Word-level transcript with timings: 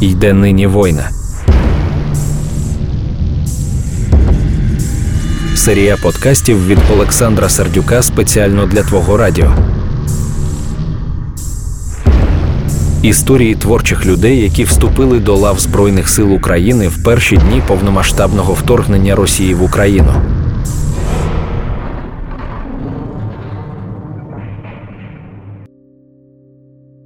Йде 0.00 0.32
нині 0.32 0.66
война. 0.66 1.10
Серія 5.54 5.96
подкастів 5.96 6.66
від 6.66 6.78
Олександра 6.92 7.48
Сердюка 7.48 8.02
спеціально 8.02 8.66
для 8.66 8.82
Твого 8.82 9.16
радіо. 9.16 9.52
Історії 13.02 13.54
творчих 13.54 14.06
людей, 14.06 14.40
які 14.40 14.64
вступили 14.64 15.18
до 15.18 15.36
лав 15.36 15.60
Збройних 15.60 16.08
сил 16.08 16.34
України 16.34 16.88
в 16.88 17.04
перші 17.04 17.36
дні 17.36 17.62
повномасштабного 17.66 18.52
вторгнення 18.52 19.14
Росії 19.14 19.54
в 19.54 19.62
Україну. 19.62 20.39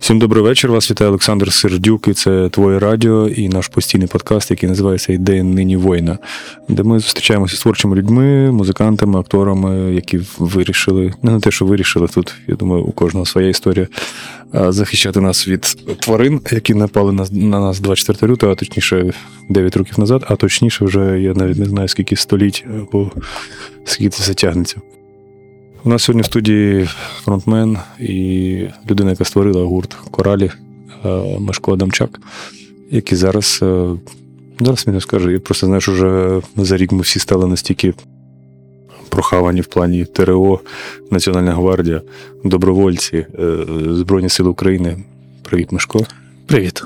Всім 0.04 0.18
добрий 0.18 0.42
вечір. 0.42 0.70
Вас 0.70 0.90
вітає 0.90 1.08
Олександр 1.08 1.52
Сердюк. 1.52 2.08
і 2.08 2.12
Це 2.12 2.48
твоє 2.48 2.78
радіо 2.78 3.28
і 3.28 3.48
наш 3.48 3.68
постійний 3.68 4.08
подкаст, 4.08 4.50
який 4.50 4.68
називається 4.68 5.12
Ідея 5.12 5.44
нині 5.44 5.76
воїна, 5.76 6.18
де 6.68 6.82
ми 6.82 6.98
зустрічаємося 6.98 7.56
з 7.56 7.60
творчими 7.60 7.96
людьми, 7.96 8.52
музикантами, 8.52 9.20
акторами, 9.20 9.94
які 9.94 10.20
вирішили, 10.38 11.12
не 11.22 11.32
на 11.32 11.40
те, 11.40 11.50
що 11.50 11.64
вирішили 11.64 12.08
тут. 12.08 12.34
Я 12.46 12.54
думаю, 12.54 12.84
у 12.84 12.92
кожного 12.92 13.26
своя 13.26 13.48
історія 13.48 13.86
захищати 14.52 15.20
нас 15.20 15.48
від 15.48 15.62
тварин, 16.00 16.40
які 16.50 16.74
напали 16.74 17.12
на 17.30 17.60
нас 17.60 17.80
24 17.80 18.32
лютого, 18.32 18.52
а 18.52 18.56
точніше 18.56 19.12
9 19.48 19.76
років 19.76 20.00
назад, 20.00 20.24
а 20.28 20.36
точніше, 20.36 20.84
вже 20.84 21.20
я 21.20 21.34
навіть 21.34 21.58
не 21.58 21.66
знаю 21.66 21.88
скільки 21.88 22.16
століть 22.16 22.64
або 22.80 23.10
скільки 23.84 24.10
це 24.10 24.22
затягнеться. 24.22 24.76
У 25.86 25.88
нас 25.88 26.02
сьогодні 26.02 26.22
в 26.22 26.26
студії 26.26 26.88
фронтмен 27.24 27.78
і 28.00 28.66
людина, 28.90 29.10
яка 29.10 29.24
створила 29.24 29.64
гурт 29.64 29.94
Коралі 30.10 30.50
е, 31.04 31.38
Мешко 31.38 31.72
Адамчак, 31.72 32.20
який 32.90 33.18
зараз. 33.18 33.60
Е, 33.62 33.90
зараз 34.60 34.86
мені 34.86 35.00
скаже, 35.00 35.32
я 35.32 35.40
просто 35.40 35.66
знаю, 35.66 35.80
що 35.80 35.92
вже 35.92 36.40
за 36.56 36.76
рік 36.76 36.92
ми 36.92 37.00
всі 37.00 37.18
стали 37.18 37.46
настільки 37.46 37.94
прохавані 39.08 39.60
в 39.60 39.66
плані 39.66 40.04
ТРО, 40.04 40.60
Національна 41.10 41.54
гвардія, 41.54 42.02
добровольці, 42.44 43.26
е, 43.38 43.66
Збройні 43.88 44.28
Сили 44.28 44.48
України. 44.48 45.04
Привіт, 45.42 45.72
Мешко. 45.72 46.06
Привіт. 46.46 46.82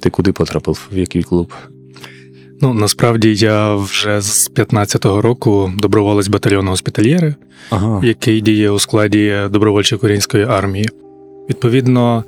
Ти 0.00 0.10
куди 0.10 0.32
потрапив? 0.32 0.88
В 0.92 0.98
який 0.98 1.22
клуб? 1.22 1.52
Ну 2.62 2.74
насправді 2.74 3.34
я 3.34 3.74
вже 3.74 4.20
з 4.20 4.50
15-го 4.50 5.22
року 5.22 5.72
доброволець 5.78 6.28
батальйону 6.28 6.70
госпітальєри, 6.70 7.34
ага. 7.70 8.00
який 8.04 8.40
діє 8.40 8.70
у 8.70 8.78
складі 8.78 9.36
добровольчої 9.50 9.96
української 9.96 10.44
армії. 10.44 10.88
Відповідно, 11.50 12.24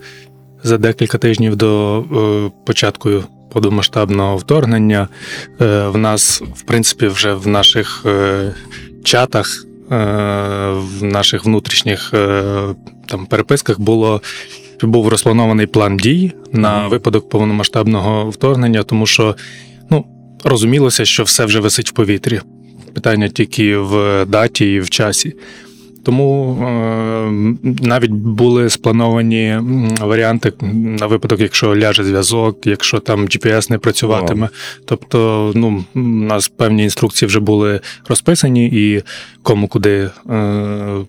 за 0.63 0.79
декілька 0.79 1.19
тижнів 1.19 1.57
до 1.57 2.01
е, 2.01 2.51
початку 2.67 3.11
повномасштабного 3.53 4.37
вторгнення 4.37 5.09
е, 5.61 5.89
в 5.89 5.97
нас, 5.97 6.43
в 6.55 6.63
принципі, 6.63 7.07
вже 7.07 7.35
в 7.35 7.47
наших 7.47 8.03
е, 8.07 8.55
чатах, 9.05 9.67
е, 9.91 9.97
в 10.73 11.03
наших 11.03 11.45
внутрішніх 11.45 12.15
е, 12.15 12.43
там 13.07 13.27
переписках 13.27 13.81
було. 13.81 14.23
Був 14.83 15.09
розпланований 15.09 15.67
план 15.67 15.97
дій 15.97 16.33
на 16.53 16.89
випадок 16.89 17.29
повномасштабного 17.29 18.31
вторгнення, 18.31 18.83
тому 18.83 19.07
що 19.07 19.37
ну, 19.91 20.05
розумілося, 20.45 21.05
що 21.05 21.23
все 21.23 21.45
вже 21.45 21.61
висить 21.61 21.91
в 21.91 21.93
повітрі. 21.93 22.41
Питання 22.95 23.29
тільки 23.29 23.77
в 23.77 24.25
даті 24.25 24.73
і 24.73 24.81
в 24.81 24.91
часі. 24.91 25.35
Тому 26.05 26.59
е, 26.63 27.31
навіть 27.63 28.11
були 28.11 28.71
сплановані 28.71 29.59
варіанти 30.01 30.53
на 31.01 31.07
випадок, 31.07 31.41
якщо 31.41 31.77
ляже 31.77 32.05
зв'язок, 32.05 32.67
якщо 32.67 33.01
там 33.01 33.25
GPS 33.25 33.71
не 33.71 33.79
працюватиме. 33.79 34.47
Wow. 34.47 34.81
Тобто, 34.85 35.53
ну, 35.55 35.85
у 35.95 36.01
нас 36.01 36.49
певні 36.49 36.83
інструкції 36.83 37.27
вже 37.27 37.41
були 37.41 37.81
розписані, 38.09 38.67
і 38.67 39.03
кому 39.43 39.69
куди 39.69 40.11
е, 40.31 41.05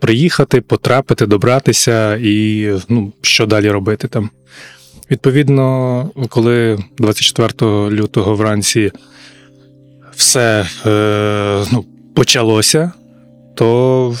приїхати, 0.00 0.60
потрапити, 0.60 1.26
добратися, 1.26 2.16
і 2.16 2.68
ну, 2.88 3.12
що 3.22 3.46
далі 3.46 3.70
робити 3.70 4.08
там. 4.08 4.30
Відповідно, 5.10 6.10
коли 6.28 6.78
24 6.98 7.90
лютого 7.90 8.34
вранці 8.34 8.92
все 10.16 10.66
е, 10.86 11.64
ну, 11.72 11.84
почалося, 12.14 12.92
то 13.54 14.14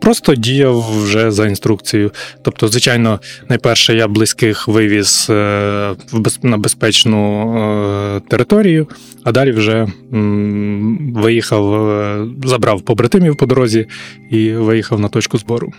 просто 0.00 0.34
діяв 0.34 1.02
вже 1.02 1.30
за 1.30 1.48
інструкцією. 1.48 2.10
Тобто, 2.42 2.68
звичайно, 2.68 3.20
найперше 3.48 3.94
я 3.94 4.08
близьких 4.08 4.68
вивіз 4.68 5.26
е, 5.30 5.94
на 6.42 6.58
безпечну 6.58 7.54
е, 7.56 8.20
територію, 8.20 8.88
а 9.24 9.32
далі 9.32 9.52
вже 9.52 9.86
м, 10.12 11.14
виїхав, 11.16 11.90
е, 11.90 12.26
забрав 12.44 12.82
побратимів 12.82 13.36
по 13.36 13.46
дорозі 13.46 13.86
і 14.30 14.52
виїхав 14.52 15.00
на 15.00 15.08
точку 15.08 15.38
збору. 15.38 15.72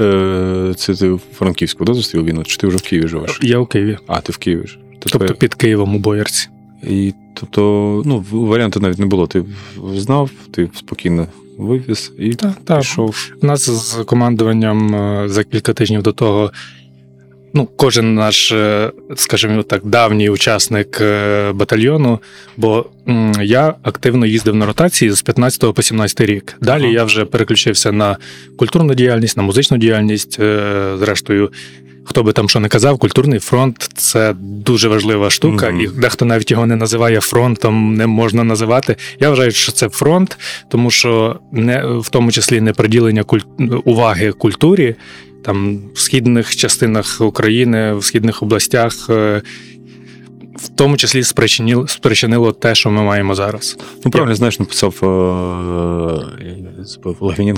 Е, 0.00 0.74
це 0.76 0.94
ти 0.94 1.10
в 1.10 1.20
Франківську 1.34 1.84
да, 1.84 1.94
зустрів 1.94 2.24
війну? 2.24 2.44
Чи 2.44 2.56
ти 2.56 2.66
вже 2.66 2.76
в 2.76 2.82
Києві 2.82 3.08
живеш? 3.08 3.40
Я 3.42 3.58
в 3.58 3.66
Києві. 3.66 3.98
А, 4.06 4.20
ти 4.20 4.32
в 4.32 4.36
Києві 4.36 4.66
ж. 4.66 4.78
Тобто 4.98 5.34
під 5.34 5.54
Києвом 5.54 5.96
у 5.96 5.98
Боярці. 5.98 6.48
І 6.82 7.14
тобто, 7.34 7.62
ну, 8.06 8.24
варіанту 8.30 8.80
навіть 8.80 8.98
не 8.98 9.06
було. 9.06 9.26
Ти 9.26 9.44
знав, 9.94 10.30
ти 10.50 10.70
спокійно 10.74 11.26
вивіз 11.58 12.12
і 12.18 12.34
та, 12.34 12.54
пішов. 12.78 13.32
У 13.42 13.46
нас 13.46 13.70
з 13.70 14.04
командуванням 14.04 14.94
е, 14.94 15.28
за 15.28 15.44
кілька 15.44 15.72
тижнів 15.72 16.02
до 16.02 16.12
того 16.12 16.52
ну, 17.54 17.68
кожен 17.76 18.14
наш, 18.14 18.52
е, 18.52 18.92
скажімо 19.16 19.62
так, 19.62 19.86
давній 19.86 20.30
учасник 20.30 21.00
е, 21.00 21.52
батальйону, 21.52 22.18
бо 22.56 22.86
я 23.42 23.74
активно 23.82 24.26
їздив 24.26 24.54
на 24.54 24.66
ротації 24.66 25.10
з 25.10 25.22
15 25.22 25.74
по 25.74 25.82
17 25.82 26.20
рік. 26.20 26.56
Далі 26.60 26.82
ага. 26.82 26.92
я 26.92 27.04
вже 27.04 27.24
переключився 27.24 27.92
на 27.92 28.16
культурну 28.56 28.94
діяльність, 28.94 29.36
на 29.36 29.42
музичну 29.42 29.78
діяльність. 29.78 30.40
Е, 30.40 30.94
зрештою, 30.98 31.52
хто 32.04 32.22
би 32.22 32.32
там 32.32 32.48
що 32.48 32.60
не 32.60 32.68
казав, 32.68 32.98
культурний 32.98 33.38
фронт 33.38 33.90
це 33.94 34.34
дуже 34.40 34.88
важлива 34.88 35.30
штука, 35.30 35.66
mm-hmm. 35.66 35.96
і 35.96 36.00
дехто 36.00 36.24
навіть 36.24 36.50
його 36.50 36.66
не 36.66 36.76
називає 36.76 37.20
фронтом, 37.20 37.94
не 37.94 38.06
можна 38.06 38.44
називати. 38.44 38.96
Я 39.20 39.30
вважаю, 39.30 39.50
що 39.50 39.72
це 39.72 39.88
фронт, 39.88 40.38
тому 40.68 40.90
що 40.90 41.40
не 41.52 41.86
в 41.86 42.08
тому 42.08 42.32
числі 42.32 42.60
не 42.60 42.72
приділення 42.72 43.22
куль... 43.22 43.40
уваги 43.84 44.32
культурі 44.32 44.94
там 45.48 45.80
в 45.94 46.00
східних 46.00 46.56
частинах 46.56 47.20
України, 47.20 47.94
в 47.94 48.04
східних 48.04 48.42
областях. 48.42 49.10
Е, 50.58 50.64
в 50.64 50.68
тому 50.68 50.96
числі 50.96 51.24
спричинило, 51.24 51.88
спричинило 51.88 52.52
те, 52.52 52.74
що 52.74 52.90
ми 52.90 53.02
маємо 53.02 53.34
зараз. 53.34 53.78
Ну, 54.04 54.10
правильно, 54.10 54.34
знаєш, 54.34 54.58
написав 54.58 54.94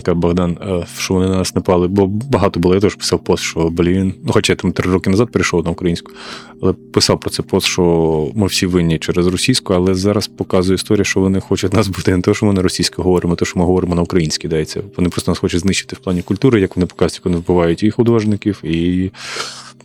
е, 0.08 0.14
Богдан, 0.14 0.58
е, 0.62 0.86
що 0.98 1.14
вони 1.14 1.28
на 1.28 1.36
нас 1.36 1.54
напали, 1.54 1.88
бо 1.88 2.06
багато 2.06 2.60
було. 2.60 2.74
Я 2.74 2.80
теж 2.80 2.94
писав 2.94 3.24
пост, 3.24 3.42
що 3.42 3.68
блін. 3.70 4.14
Ну, 4.24 4.32
хоча 4.32 4.52
я 4.52 4.56
там 4.56 4.72
три 4.72 4.92
роки 4.92 5.10
назад 5.10 5.30
перейшов 5.32 5.64
на 5.64 5.70
українську, 5.70 6.12
але 6.62 6.72
писав 6.72 7.20
про 7.20 7.30
це 7.30 7.42
пост, 7.42 7.66
що 7.66 8.28
ми 8.34 8.46
всі 8.46 8.66
винні 8.66 8.98
через 8.98 9.26
російську, 9.26 9.74
але 9.74 9.94
зараз 9.94 10.26
показує 10.26 10.74
історія, 10.74 11.04
що 11.04 11.20
вони 11.20 11.40
хочуть 11.40 11.72
нас 11.72 11.88
бути 11.88 12.16
не 12.16 12.22
те, 12.22 12.34
що 12.34 12.46
ми 12.46 12.52
на 12.52 12.62
російську 12.62 13.02
говоримо, 13.02 13.32
а 13.32 13.36
те, 13.36 13.44
що 13.44 13.58
ми 13.58 13.64
говоримо 13.64 13.94
на 13.94 14.02
українській. 14.02 14.48
Дається. 14.48 14.82
Вони 14.96 15.08
просто 15.08 15.30
нас 15.30 15.38
хочуть 15.38 15.60
знищити 15.60 15.96
в 15.96 15.98
плані 15.98 16.22
культури, 16.22 16.60
як 16.60 16.76
вони 16.76 16.86
показують, 16.86 17.14
як 17.14 17.24
вони 17.24 17.36
вбивають 17.36 17.82
і 17.82 17.90
художників, 17.90 18.60
і 18.64 19.10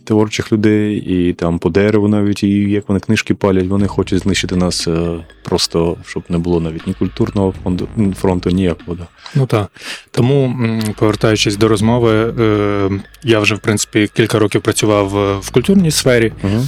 творчих 0.06 0.52
людей, 0.52 0.96
і 0.96 1.32
там 1.32 1.58
по 1.58 1.70
дереву 1.70 2.08
навіть, 2.08 2.42
і 2.42 2.48
як 2.70 2.88
вони 2.88 3.00
книжки 3.00 3.34
палять, 3.34 3.66
вони 3.66 3.86
хочуть 3.86 4.22
знищити 4.22 4.56
нас 4.56 4.88
е, 4.88 5.18
просто, 5.42 5.96
щоб 6.06 6.22
не 6.28 6.38
було 6.38 6.60
навіть 6.60 6.86
ні 6.86 6.94
культурного 6.94 7.54
фонду, 7.64 7.88
фронту, 8.20 8.50
ніякого. 8.50 8.96
Ну 9.34 9.46
так. 9.46 9.70
Тому, 10.10 10.56
повертаючись 10.98 11.56
до 11.56 11.68
розмови, 11.68 12.34
е, 12.40 12.90
я 13.22 13.38
вже 13.38 13.54
в 13.54 13.58
принципі 13.58 14.10
кілька 14.14 14.38
років 14.38 14.62
працював 14.62 15.18
е, 15.18 15.38
в 15.40 15.50
культурній 15.50 15.90
сфері, 15.90 16.32
угу. 16.42 16.66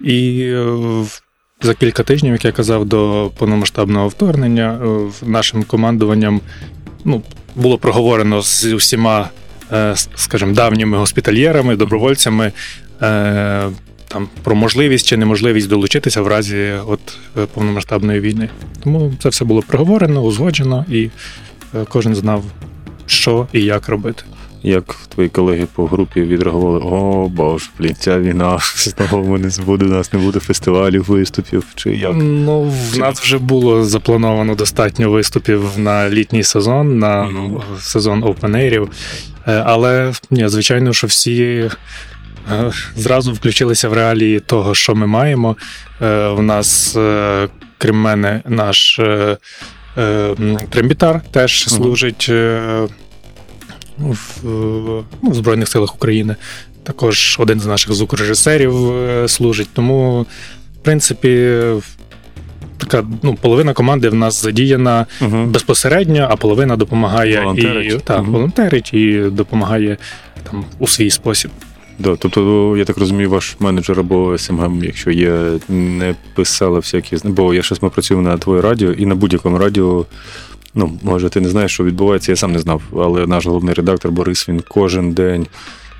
і 0.00 0.52
за 1.62 1.74
кілька 1.74 2.02
тижнів, 2.02 2.32
як 2.32 2.44
я 2.44 2.52
казав, 2.52 2.84
до 2.84 3.30
повномасштабного 3.38 4.08
вторгнення 4.08 4.80
нашим 5.22 5.62
командуванням 5.62 6.40
ну, 7.04 7.22
було 7.56 7.78
проговорено 7.78 8.42
з 8.42 8.64
усіма. 8.64 9.28
Скажімо, 10.14 10.52
давніми 10.52 10.98
госпітальєрами, 10.98 11.76
добровольцями 11.76 12.52
там 14.08 14.28
про 14.42 14.54
можливість 14.54 15.06
чи 15.06 15.16
неможливість 15.16 15.68
долучитися 15.68 16.22
в 16.22 16.26
разі 16.26 16.72
от 16.86 17.00
е, 17.38 17.46
повномасштабної 17.54 18.20
війни. 18.20 18.48
Тому 18.84 19.12
це 19.18 19.28
все 19.28 19.44
було 19.44 19.62
проговорено, 19.62 20.22
узгоджено, 20.22 20.84
і 20.90 21.10
кожен 21.88 22.14
знав, 22.14 22.44
що 23.06 23.46
і 23.52 23.60
як 23.60 23.88
робити. 23.88 24.22
Як 24.62 24.96
твої 25.08 25.28
колеги 25.28 25.66
по 25.74 25.86
групі 25.86 26.22
відреагували, 26.22 26.78
о 26.78 27.28
боже, 27.28 27.70
блін, 27.78 27.94
ця 27.98 28.18
війна 28.18 28.58
знову 28.76 29.28
ми 29.30 29.38
не 29.38 29.50
буде, 29.66 29.84
у 29.84 29.88
нас 29.88 30.12
не 30.12 30.18
буде 30.18 30.40
фестивалів, 30.40 31.04
виступів. 31.08 31.64
чи 31.74 31.90
як? 31.90 32.12
Ну, 32.16 32.62
в 32.62 32.98
нас 32.98 33.20
вже 33.20 33.38
було 33.38 33.84
заплановано 33.84 34.54
достатньо 34.54 35.10
виступів 35.10 35.64
на 35.76 36.10
літній 36.10 36.42
сезон, 36.42 36.98
на 36.98 37.22
mm-hmm. 37.22 37.60
сезон 37.80 38.24
опенерів. 38.24 38.90
Але 39.44 40.12
ні, 40.30 40.48
звичайно, 40.48 40.92
що 40.92 41.06
всі 41.06 41.70
зразу 42.96 43.32
включилися 43.32 43.88
в 43.88 43.92
реалії 43.92 44.40
того, 44.40 44.74
що 44.74 44.94
ми 44.94 45.06
маємо. 45.06 45.56
У 46.36 46.42
нас, 46.42 46.96
крім 47.78 47.96
мене, 47.96 48.42
наш 48.46 49.00
трембітар 50.70 51.20
теж 51.30 51.68
служить 51.68 52.28
в, 53.98 55.04
ну, 55.22 55.34
Збройних 55.34 55.68
силах 55.68 55.94
України. 55.94 56.36
Також 56.82 57.36
один 57.38 57.60
з 57.60 57.66
наших 57.66 57.92
звукорежисерів 57.92 58.74
служить. 59.26 59.68
Тому, 59.72 60.26
в 60.74 60.82
принципі, 60.82 61.58
така 62.78 63.04
ну, 63.22 63.34
половина 63.34 63.72
команди 63.72 64.08
в 64.08 64.14
нас 64.14 64.42
задіяна 64.42 65.06
uh 65.20 65.46
безпосередньо, 65.46 66.28
а 66.30 66.36
половина 66.36 66.76
допомагає 66.76 67.40
волонтерить. 67.40 67.92
і 67.92 67.98
та, 67.98 68.18
uh 68.18 68.24
волонтерить 68.24 68.94
і 68.94 69.20
допомагає 69.20 69.96
там 70.50 70.64
у 70.78 70.86
свій 70.86 71.10
спосіб. 71.10 71.50
Да, 71.98 72.16
тобто, 72.16 72.74
я 72.76 72.84
так 72.84 72.98
розумію, 72.98 73.30
ваш 73.30 73.56
менеджер 73.60 74.00
або 74.00 74.38
СМГ, 74.38 74.84
якщо 74.84 75.10
є, 75.10 75.58
не 75.68 76.14
писали 76.34 76.78
всякі. 76.78 77.16
Бо 77.24 77.54
я 77.54 77.62
щось 77.62 77.82
ми 77.82 77.90
працюємо 77.90 78.28
на 78.28 78.38
твоє 78.38 78.62
радіо, 78.62 78.92
і 78.92 79.06
на 79.06 79.14
будь-якому 79.14 79.58
радіо. 79.58 80.06
Ну, 80.74 80.98
може, 81.02 81.28
ти 81.28 81.40
не 81.40 81.48
знаєш, 81.48 81.72
що 81.72 81.84
відбувається, 81.84 82.32
я 82.32 82.36
сам 82.36 82.52
не 82.52 82.58
знав. 82.58 82.82
Але 82.92 83.26
наш 83.26 83.46
головний 83.46 83.74
редактор 83.74 84.10
Борис 84.10 84.48
він 84.48 84.62
кожен 84.68 85.12
день 85.12 85.46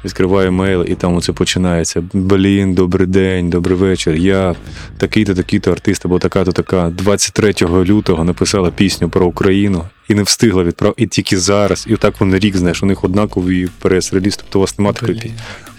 відкриваю 0.04 0.52
мейл, 0.52 0.84
і 0.88 0.94
там 0.94 1.14
оце 1.14 1.32
починається. 1.32 2.02
Блін, 2.12 2.74
добрий 2.74 3.06
день, 3.06 3.50
добрий 3.50 3.76
вечір. 3.76 4.14
Я 4.14 4.54
такий-то, 4.98 5.34
такий-то 5.34 5.72
артист, 5.72 6.06
або 6.06 6.18
така-то 6.18 6.52
така. 6.52 6.90
23 6.90 7.54
лютого 7.62 8.24
написала 8.24 8.70
пісню 8.70 9.08
про 9.08 9.26
Україну 9.26 9.84
і 10.08 10.14
не 10.14 10.22
встигла 10.22 10.64
відправити. 10.64 11.02
І 11.02 11.06
тільки 11.06 11.38
зараз. 11.38 11.86
І 11.88 11.96
так 11.96 12.20
вони 12.20 12.38
рік, 12.38 12.56
знаєш, 12.56 12.82
у 12.82 12.86
них 12.86 13.04
однаковий 13.04 13.68
прес-реліз, 13.78 14.36
тобто 14.36 14.58
у 14.58 14.60
вас 14.60 14.78
немає 14.78 14.94
такої. 14.94 15.32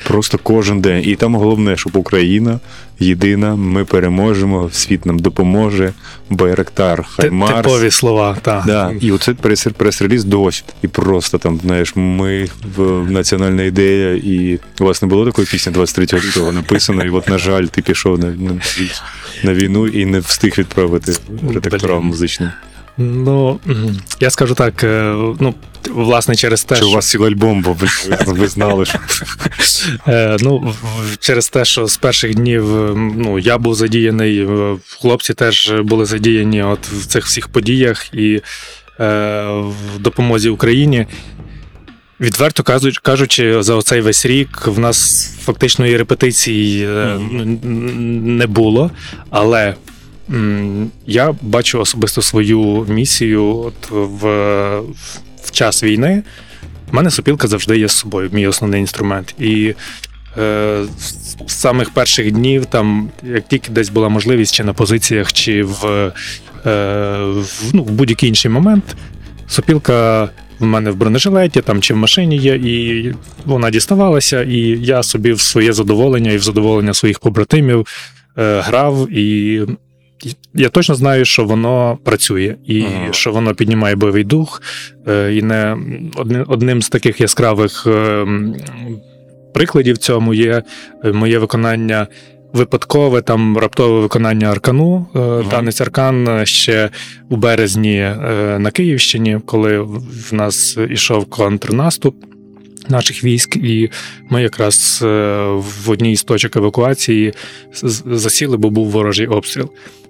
Просто 0.08 0.40
кожен 0.44 0.82
день. 0.82 1.04
І 1.06 1.16
там 1.16 1.36
головне, 1.36 1.78
щоб 1.78 1.98
Україна 1.98 2.60
єдина, 3.00 3.56
ми 3.56 3.86
переможемо, 3.86 4.70
світ 4.72 5.06
нам 5.06 5.20
допоможе. 5.20 5.94
Байрактар, 6.30 7.04
Хаймарс. 7.04 7.56
Типові 7.56 7.92
слова, 7.92 8.38
так. 8.42 8.64
Да. 8.66 8.94
І 9.02 9.12
оце 9.12 9.34
прес-реліз 9.78 10.24
досвід. 10.24 10.66
І 10.82 10.88
просто 10.88 11.38
там, 11.38 11.60
знаєш, 11.64 11.96
ми 11.96 12.48
в 12.76 13.12
національна 13.12 13.64
ідея, 13.64 14.16
і 14.16 14.60
у 14.80 14.84
вас 14.84 15.02
не 15.02 15.08
було 15.08 15.26
такої 15.26 15.48
пісні 15.48 15.74
23 15.74 16.20
лютого 16.20 16.52
написано, 16.52 17.06
і 17.06 17.10
от, 17.10 17.28
на 17.28 17.38
жаль, 17.38 17.66
ти 17.66 17.82
пішов 17.82 18.20
на, 18.20 18.28
на, 18.28 18.62
на 19.44 19.54
війну 19.54 19.88
і 19.88 20.06
не 20.06 20.20
встиг 20.20 20.56
відправити 20.58 21.14
редакторам 21.54 22.06
музичним. 22.06 22.50
Ну, 23.02 23.60
я 24.20 24.30
скажу 24.30 24.56
так, 24.56 24.84
е, 24.84 25.14
ну, 25.40 25.56
власне, 25.90 26.36
через 26.36 26.64
те, 26.64 26.76
Чи 26.76 26.82
що... 26.82 26.90
у 26.90 26.94
вас 26.94 27.10
цілий 27.10 27.32
альбом, 27.32 27.62
бо 27.62 27.78
ви 28.28 28.48
знали, 28.48 28.86
що. 28.86 29.00
Е, 30.08 30.38
ну, 30.40 30.74
через 31.20 31.50
те, 31.50 31.66
що 31.66 31.88
з 31.88 31.98
перших 31.98 32.36
днів 32.36 32.78
е, 32.78 32.94
ну, 32.96 33.40
я 33.40 33.58
був 33.58 33.76
задіяний, 33.76 34.48
хлопці 35.02 35.34
теж 35.34 35.72
були 35.72 36.06
задіяні 36.06 36.64
от 36.64 36.88
в 36.88 37.06
цих 37.06 37.26
всіх 37.26 37.48
подіях 37.48 38.14
і 38.14 38.42
в 39.00 40.00
допомозі 40.00 40.50
Україні. 40.50 41.08
Відверто 42.20 42.64
кажучи, 43.04 43.64
за 43.64 43.76
оцей 43.76 44.02
весь 44.02 44.26
рік 44.26 44.68
в 44.68 44.80
нас 44.80 45.30
фактично 45.44 45.88
і 45.88 45.98
репетицій 45.98 46.88
не 48.00 48.48
було, 48.48 48.92
але 49.30 49.76
я 51.08 51.36
бачу 51.42 51.80
особисто 51.80 52.22
свою 52.22 52.86
місію 52.90 53.58
от 53.58 53.92
в, 53.92 54.26
в 55.44 55.52
час 55.52 55.84
війни. 55.84 56.24
У 56.92 56.96
мене 56.96 57.12
сопілка 57.12 57.48
завжди 57.48 57.80
є 57.80 57.88
з 57.88 57.92
собою, 57.92 58.30
мій 58.34 58.48
основний 58.48 58.82
інструмент. 58.82 59.36
І 59.40 59.76
е, 60.38 60.84
з 61.48 61.54
самих 61.54 61.90
перших 61.90 62.32
днів, 62.32 62.66
там, 62.66 63.10
як 63.24 63.48
тільки 63.48 63.72
десь 63.72 63.90
була 63.90 64.10
можливість, 64.10 64.56
чи 64.56 64.64
на 64.64 64.74
позиціях, 64.74 65.34
чи 65.34 65.64
в, 65.64 65.86
е, 65.86 66.12
в, 67.36 67.70
ну, 67.74 67.84
в 67.84 67.92
будь-який 67.92 68.30
інший 68.30 68.52
момент, 68.52 68.84
сопілка. 69.48 70.30
В 70.60 70.66
мене 70.66 70.92
в 70.92 70.96
бронежилеті 70.96 71.62
там 71.62 71.82
чи 71.82 71.94
в 71.94 71.98
машині 71.98 72.38
є, 72.38 72.56
і 72.56 73.14
вона 73.46 73.70
діставалася, 73.70 74.44
і 74.44 74.58
я 74.82 75.04
собі 75.04 75.34
в 75.34 75.42
своє 75.42 75.74
задоволення 75.74 76.32
і 76.32 76.38
в 76.38 76.42
задоволення 76.42 76.94
своїх 76.94 77.20
побратимів 77.20 77.88
е, 78.38 78.62
грав 78.62 79.12
і 79.12 79.62
я 80.54 80.70
точно 80.70 80.96
знаю, 80.96 81.26
що 81.26 81.46
воно 81.46 81.98
працює, 82.04 82.56
і 82.66 82.82
ага. 82.82 83.08
що 83.12 83.32
воно 83.32 83.56
піднімає 83.56 83.96
бойовий 83.96 84.24
дух. 84.24 84.62
Е, 85.08 85.34
і 85.34 85.42
не 85.42 85.78
одним 86.48 86.82
з 86.82 86.90
таких 86.90 87.22
яскравих 87.22 87.88
е, 87.88 88.26
прикладів 89.54 89.98
цьому 89.98 90.34
є 90.34 90.64
е, 91.04 91.12
моє 91.12 91.40
виконання. 91.40 92.08
Випадкове 92.54 93.22
там 93.22 93.58
раптове 93.58 94.02
виконання 94.02 94.52
аркану, 94.52 95.08
ага. 95.14 95.44
танець 95.44 95.82
аркан 95.82 96.46
ще 96.46 96.90
у 97.30 97.36
березні 97.36 98.12
на 98.58 98.72
Київщині, 98.72 99.40
коли 99.46 99.80
в 99.80 100.30
нас 100.32 100.78
ішов 100.90 101.26
контрнаступ 101.26 102.16
наших 102.88 103.24
військ, 103.24 103.56
і 103.56 103.90
ми 104.30 104.42
якраз 104.42 105.00
в 105.56 105.90
одній 105.90 106.16
з 106.16 106.24
точок 106.24 106.56
евакуації 106.56 107.34
засіли, 108.06 108.58
бо 108.58 108.70
був 108.70 108.90
ворожий 108.90 109.28
обстріл. 109.28 109.70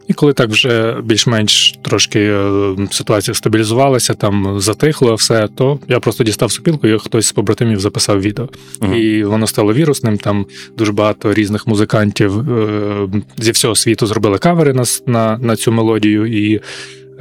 І 0.10 0.14
коли 0.14 0.34
так 0.34 0.50
вже 0.50 1.02
більш-менш 1.04 1.80
трошки 1.82 2.20
е, 2.20 2.76
ситуація 2.92 3.36
стабілізувалася, 3.36 4.14
там 4.14 4.60
затихло 4.60 5.16
все, 5.16 5.48
то 5.56 5.80
я 5.88 6.00
просто 6.00 6.24
дістав 6.24 6.52
супілку, 6.52 6.88
і 6.88 7.00
хтось 7.00 7.28
з 7.28 7.32
побратимів 7.32 7.80
записав 7.80 8.22
відео. 8.22 8.50
uh 8.80 8.96
І 8.96 9.24
воно 9.24 9.48
стало 9.48 9.74
вірусним. 9.74 10.18
Там 10.18 10.46
дуже 10.78 10.92
багато 10.92 11.34
різних 11.34 11.68
музикантів 11.68 12.40
е, 12.40 13.10
зі 13.38 13.52
всього 13.52 13.76
світу 13.76 14.08
зробили 14.08 14.38
кавери 14.38 14.74
на 14.74 14.84
на, 15.06 15.38
на 15.38 15.56
цю 15.56 15.72
мелодію. 15.72 16.26
і 16.26 16.62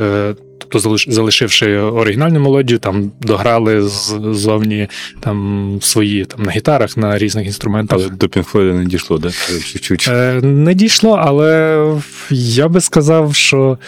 е, 0.00 0.35
Тобто, 0.58 0.96
залишивши 1.08 1.76
оригінальну 1.78 2.40
мелодію, 2.40 2.78
там 2.78 3.10
дограли 3.20 3.82
ззовні 3.82 4.88
там 5.20 5.78
свої 5.82 6.25
там 6.25 6.43
на 6.43 6.52
гітарах, 6.52 6.96
на 6.96 7.19
різних 7.19 7.46
інструментах. 7.46 7.99
Але 8.02 8.08
до 8.10 8.28
Пінфлойда 8.28 8.72
не 8.78 8.84
дійшло, 8.84 9.19
да? 9.19 9.31
Чуть-чуть. 9.72 10.08
Е, 10.08 10.40
Не 10.43 10.75
дійшло, 10.75 11.20
але 11.22 11.82
я 12.31 12.69
би 12.69 12.81
сказав, 12.81 13.34
що 13.34 13.78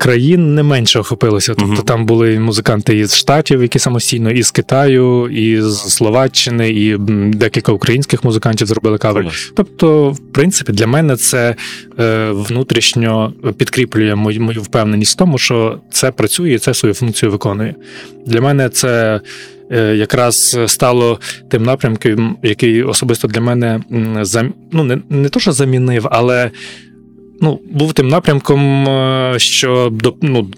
країн 0.00 0.54
не 0.54 0.62
менше 0.62 0.98
охопилося. 0.98 1.54
Тобто 1.54 1.74
uh-huh. 1.74 1.84
там 1.84 2.06
були 2.06 2.40
музиканти 2.40 2.98
із 2.98 3.16
Штатів, 3.16 3.62
які 3.62 3.78
самостійно, 3.78 4.30
із 4.30 4.50
Китаю, 4.50 5.28
із 5.28 5.78
Словаччини, 5.78 6.70
і 6.70 6.96
декілька 7.34 7.72
українських 7.72 8.24
музикантів 8.24 8.66
зробили 8.66 8.98
кавер. 8.98 9.24
Uh-huh. 9.24 9.52
Тобто, 9.56 10.10
в 10.10 10.18
принципі, 10.32 10.72
для 10.72 10.86
мене 10.86 11.16
це 11.16 11.54
е, 11.98 12.30
внутрішньо 12.30 13.32
підкріплює 13.56 14.14
мою, 14.14 14.40
мою 14.40 14.62
впевненість 14.62 15.12
в 15.12 15.16
тому, 15.16 15.38
що 15.38 15.78
це 15.90 16.10
працює 16.10 16.52
і 16.52 16.58
це 16.58 16.74
свою 16.74 16.94
функцію 16.94 17.32
виконує. 17.32 17.74
Для 18.26 18.40
мене 18.40 18.68
це. 18.68 19.20
Якраз 19.94 20.58
стало 20.66 21.20
тим 21.48 21.62
напрямком, 21.62 22.36
який 22.42 22.82
особисто 22.82 23.28
для 23.28 23.40
мене 23.40 23.80
зам... 24.22 24.54
ну, 24.72 24.84
не 24.84 24.98
не 25.10 25.28
то, 25.28 25.40
що 25.40 25.52
замінив, 25.52 26.08
але 26.10 26.50
ну, 27.40 27.60
був 27.70 27.92
тим 27.92 28.08
напрямком, 28.08 28.88
е, 28.88 29.34
що 29.38 29.92
ну, 30.22 30.50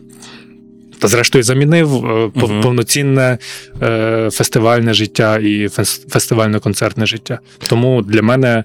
та 0.98 1.08
зрештою 1.08 1.44
замінив 1.44 1.94
uh 1.94 2.62
повноцінне 2.62 3.38
е, 3.82 4.28
фестивальне 4.32 4.94
життя 4.94 5.38
і 5.38 5.68
фестивально-концертне 6.08 7.06
життя. 7.06 7.38
Тому 7.68 8.02
для 8.02 8.22
мене, 8.22 8.64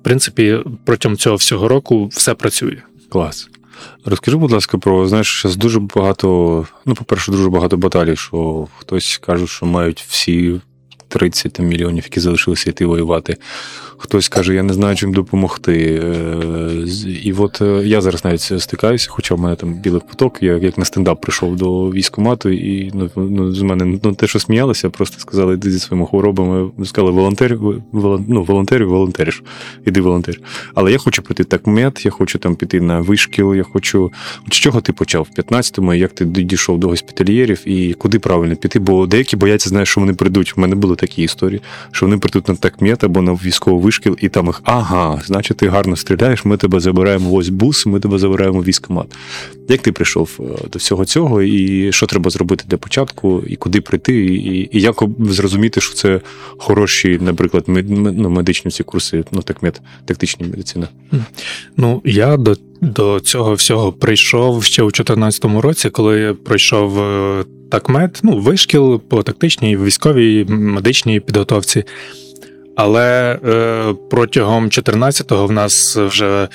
в 0.00 0.02
принципі, 0.02 0.58
протягом 0.84 1.16
цього 1.16 1.36
всього 1.36 1.68
року 1.68 2.06
все 2.06 2.34
працює. 2.34 2.76
Клас. 3.08 3.48
Розкажи, 4.04 4.36
будь 4.36 4.52
ласка, 4.52 4.78
про 4.78 5.08
знаєш, 5.08 5.42
зараз 5.42 5.56
дуже 5.56 5.80
багато. 5.80 6.66
Ну, 6.86 6.94
по-перше, 6.94 7.32
дуже 7.32 7.48
багато 7.48 7.76
баталій, 7.76 8.16
що 8.16 8.68
хтось 8.78 9.18
каже, 9.18 9.46
що 9.46 9.66
мають 9.66 10.04
всі 10.08 10.60
30 11.08 11.58
мільйонів, 11.58 12.04
які 12.04 12.20
залишилися 12.20 12.70
йти 12.70 12.86
воювати. 12.86 13.36
Хтось 13.98 14.28
каже, 14.28 14.54
я 14.54 14.62
не 14.62 14.72
знаю, 14.72 14.96
чим 14.96 15.12
допомогти. 15.12 16.02
Е, 16.04 16.86
і 17.22 17.32
от 17.32 17.62
е, 17.62 17.82
я 17.84 18.00
зараз 18.00 18.24
навіть 18.24 18.40
стикаюся, 18.40 19.08
хоча 19.10 19.34
в 19.34 19.40
мене 19.40 19.56
там 19.56 19.74
білий 19.74 20.00
поток, 20.08 20.38
я 20.40 20.56
як 20.56 20.78
на 20.78 20.84
стендап 20.84 21.20
прийшов 21.20 21.56
до 21.56 21.90
військкомату, 21.90 22.50
і 22.50 22.90
ну, 22.94 23.10
ну, 23.16 23.54
з 23.54 23.62
мене 23.62 23.98
ну, 24.04 24.14
те, 24.14 24.26
що 24.26 24.38
сміялися, 24.38 24.90
просто 24.90 25.20
сказали, 25.20 25.54
йди 25.54 25.70
зі 25.70 25.78
своїми 25.78 26.06
хворобами. 26.06 26.70
Сказали, 26.84 27.12
волонтер, 27.12 27.58
волон, 27.92 28.24
ну, 28.28 28.42
волонтерів, 28.42 28.88
волонтериш, 28.88 29.42
іди 29.86 30.00
волонтер. 30.00 30.40
Але 30.74 30.92
я 30.92 30.98
хочу 30.98 31.22
прийти 31.22 31.44
так 31.44 31.66
мед, 31.66 32.00
я 32.04 32.10
хочу 32.10 32.38
там 32.38 32.56
піти 32.56 32.80
на 32.80 33.00
вишкіл, 33.00 33.54
я 33.54 33.62
хочу. 33.62 34.12
З 34.50 34.54
чого 34.54 34.80
ти 34.80 34.92
почав? 34.92 35.28
В 35.36 35.40
15-му, 35.40 35.94
як 35.94 36.12
ти 36.12 36.24
дійшов 36.24 36.78
до 36.78 36.88
госпітальєрів 36.88 37.68
і 37.68 37.94
куди 37.94 38.18
правильно 38.18 38.56
піти? 38.56 38.78
Бо 38.78 39.06
деякі 39.06 39.36
бояться, 39.36 39.68
знаєш, 39.68 39.88
що 39.88 40.00
вони 40.00 40.14
прийдуть. 40.14 40.54
У 40.56 40.60
мене 40.60 40.74
були 40.74 40.96
такі 40.96 41.22
історії, 41.22 41.60
що 41.90 42.06
вони 42.06 42.18
прийдуть 42.18 42.48
на 42.48 42.54
такмет 42.54 43.04
або 43.04 43.22
на 43.22 43.32
військову 43.32 43.80
вишкіл, 43.84 44.16
і 44.20 44.28
там 44.28 44.46
їх 44.46 44.60
ага, 44.64 45.22
значить, 45.26 45.56
ти 45.56 45.68
гарно 45.68 45.96
стріляєш, 45.96 46.44
ми 46.44 46.56
тебе 46.56 46.80
забираємо 46.80 47.30
в 47.30 47.34
ось 47.34 47.48
бус, 47.48 47.86
ми 47.86 48.00
тебе 48.00 48.18
забираємо 48.18 48.60
в 48.60 48.64
військомат. 48.64 49.06
Як 49.68 49.80
ти 49.80 49.92
прийшов 49.92 50.30
е, 50.40 50.42
до 50.72 50.78
всього 50.78 51.04
цього, 51.04 51.42
і 51.42 51.92
що 51.92 52.06
треба 52.06 52.30
зробити 52.30 52.64
для 52.68 52.76
початку, 52.76 53.42
і 53.46 53.56
куди 53.56 53.80
прийти, 53.80 54.24
і 54.24 54.68
і 54.72 54.80
як 54.80 55.02
зрозуміти, 55.18 55.80
що 55.80 55.94
це 55.94 56.20
хороші, 56.58 57.18
наприклад, 57.22 57.64
ну, 57.66 58.30
медичні 58.30 58.70
ці 58.70 58.82
курси, 58.82 59.24
ну 59.32 59.42
так 59.42 59.62
мед, 59.62 59.80
тактичні 60.04 60.46
медицина? 60.46 60.88
Ну 61.76 62.02
я 62.04 62.36
до 62.36 62.56
до 62.80 63.20
цього 63.20 63.54
всього 63.54 63.92
прийшов 63.92 64.64
ще 64.64 64.82
у 64.82 64.86
2014 64.86 65.44
році, 65.44 65.90
коли 65.90 66.34
пройшов 66.34 66.98
е, 66.98 67.44
такмед, 67.70 68.20
ну, 68.22 68.38
вишкіл 68.38 69.00
по 69.00 69.22
тактичній, 69.22 69.76
військовій 69.76 70.44
медичній 70.48 71.20
підготовці. 71.20 71.84
Але 72.76 73.38
е, 73.44 73.94
протягом 74.10 74.68
14-го 74.68 75.46
в 75.46 75.52
нас 75.52 75.96
вже 75.96 76.48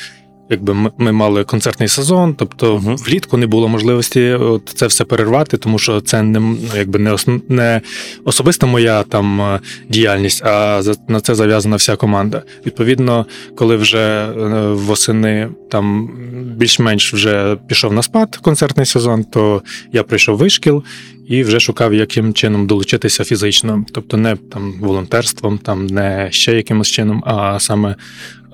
якби 0.50 0.74
ми, 0.74 0.92
ми 0.98 1.12
мали 1.12 1.44
концертний 1.44 1.90
сезон, 1.90 2.34
тобто 2.34 2.78
uh 2.78 2.98
влітку 3.06 3.38
не 3.38 3.48
було 3.48 3.68
можливості 3.68 4.32
от 4.32 4.72
це 4.76 4.88
все 4.88 5.06
перервати, 5.06 5.58
тому 5.58 5.80
що 5.80 6.02
це 6.02 6.24
не 6.24 6.40
ну, 6.40 6.58
якби 6.76 7.00
не 7.00 7.12
основ, 7.12 7.42
не 7.50 7.82
особиста 8.26 8.68
моя 8.68 9.04
там 9.04 9.42
е, 9.42 9.60
діяльність, 9.90 10.46
а 10.46 10.82
за 10.82 10.96
на 11.08 11.22
це 11.22 11.36
зав'язана 11.36 11.76
вся 11.76 11.96
команда. 11.96 12.44
Відповідно, 12.66 13.26
коли 13.56 13.76
вже 13.76 13.98
е, 13.98 14.28
восени 14.74 15.50
там 15.72 16.10
більш-менш 16.58 17.14
вже 17.14 17.58
пішов 17.68 17.94
на 17.94 18.04
спад 18.04 18.38
концертний 18.38 18.86
сезон, 18.86 19.24
то 19.24 19.62
я 19.94 20.04
прийшов 20.04 20.38
вишкіл. 20.38 20.84
І 21.28 21.44
вже 21.44 21.60
шукав, 21.60 21.94
яким 21.94 22.34
чином 22.34 22.68
долучитися 22.68 23.24
фізично, 23.24 23.86
тобто 23.92 24.18
не 24.18 24.36
там 24.36 24.74
волонтерством, 24.80 25.58
там 25.58 25.88
не 25.88 26.28
ще 26.32 26.56
якимось 26.56 26.88
чином, 26.88 27.24
а 27.26 27.60
саме 27.60 27.96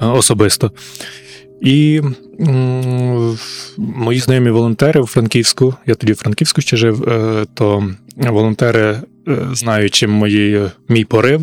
е, 0.02 0.06
особисто. 0.06 0.72
І 1.65 2.01
м, 2.39 3.38
мої 3.77 4.19
знайомі 4.19 4.50
волонтери 4.50 5.01
у 5.01 5.05
Франківську, 5.05 5.75
я 5.86 5.95
тоді 5.95 6.13
в 6.13 6.15
Франківську 6.15 6.62
ще 6.62 6.77
жив, 6.77 7.10
е, 7.10 7.45
то 7.53 7.89
волонтери, 8.17 9.01
е, 9.27 9.38
знаючи 9.53 10.07
мої, 10.07 10.62
мій 10.89 11.05
порив, 11.05 11.41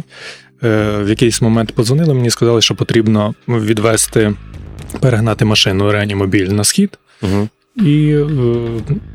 е, 0.62 0.99
в 1.02 1.09
якийсь 1.09 1.43
момент 1.43 1.75
подзвонили 1.75 2.14
мені, 2.14 2.31
сказали, 2.31 2.62
що 2.62 2.75
потрібно 2.75 3.35
відвести, 3.49 4.35
перегнати 5.00 5.45
машину 5.45 5.93
реанімобіль 5.93 6.47
на 6.47 6.64
схід. 6.64 6.99
Угу. 7.23 7.49
І 7.76 8.14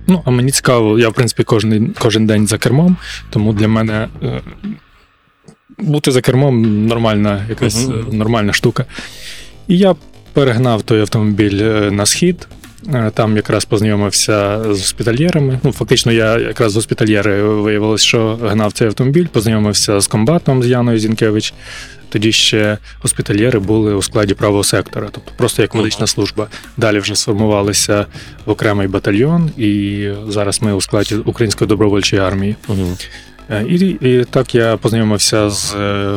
ну, 0.07 0.21
а 0.25 0.31
мені 0.31 0.51
цікаво, 0.51 0.99
я 0.99 1.09
в 1.09 1.13
принципі 1.13 1.43
кожен 1.43 1.95
кожен 1.99 2.27
день 2.27 2.47
за 2.47 2.57
кермом, 2.57 2.97
тому 3.29 3.53
для 3.53 3.67
мене 3.67 4.07
бути 5.77 6.11
за 6.11 6.21
кермом 6.21 6.85
нормальна 6.87 7.45
якась 7.49 7.87
uh 7.87 8.13
нормальна 8.13 8.53
штука. 8.53 8.85
І 9.67 9.77
я 9.77 9.95
перегнав 10.37 10.81
той 10.81 11.01
автомобіль 11.01 11.59
е, 11.61 11.91
на 11.91 12.05
схід. 12.05 12.47
Е, 12.93 13.11
там 13.13 13.35
якраз 13.35 13.65
познайомився 13.65 14.59
з 14.63 14.79
госпітальєрами. 14.79 15.59
Ну, 15.63 15.71
фактично, 15.71 16.11
я 16.11 16.39
якраз 16.39 16.71
з 16.71 16.75
госпітальєри 16.75 17.43
виявилось, 17.43 18.01
що 18.01 18.39
гнав 18.43 18.73
цей 18.73 18.87
автомобіль, 18.87 19.25
познайомився 19.27 19.99
з 19.99 20.07
комбатом 20.07 20.63
з 20.63 20.67
Яною 20.67 20.99
Зінкевич. 20.99 21.53
Тоді 22.09 22.31
ще 22.31 22.77
госпітальєри 23.01 23.59
були 23.59 23.93
у 23.93 24.01
складі 24.01 24.33
правого 24.33 24.63
сектора, 24.63 25.07
тобто 25.11 25.31
просто 25.37 25.61
як 25.61 25.75
медична 25.75 26.07
служба. 26.07 26.47
Далі 26.77 26.99
вже 26.99 27.15
сформувалися 27.15 28.05
в 28.45 28.49
окремий 28.49 28.87
батальйон, 28.87 29.51
і 29.57 30.09
зараз 30.27 30.61
ми 30.61 30.73
у 30.73 30.81
складі 30.81 31.15
Української 31.15 31.67
добровольчої 31.67 32.21
армії. 32.21 32.55
Угу. 32.67 32.97
І, 33.69 33.75
і 33.75 34.25
так 34.29 34.55
я 34.55 34.77
познайомився 34.77 35.49
з 35.49 35.75
е, 35.75 36.11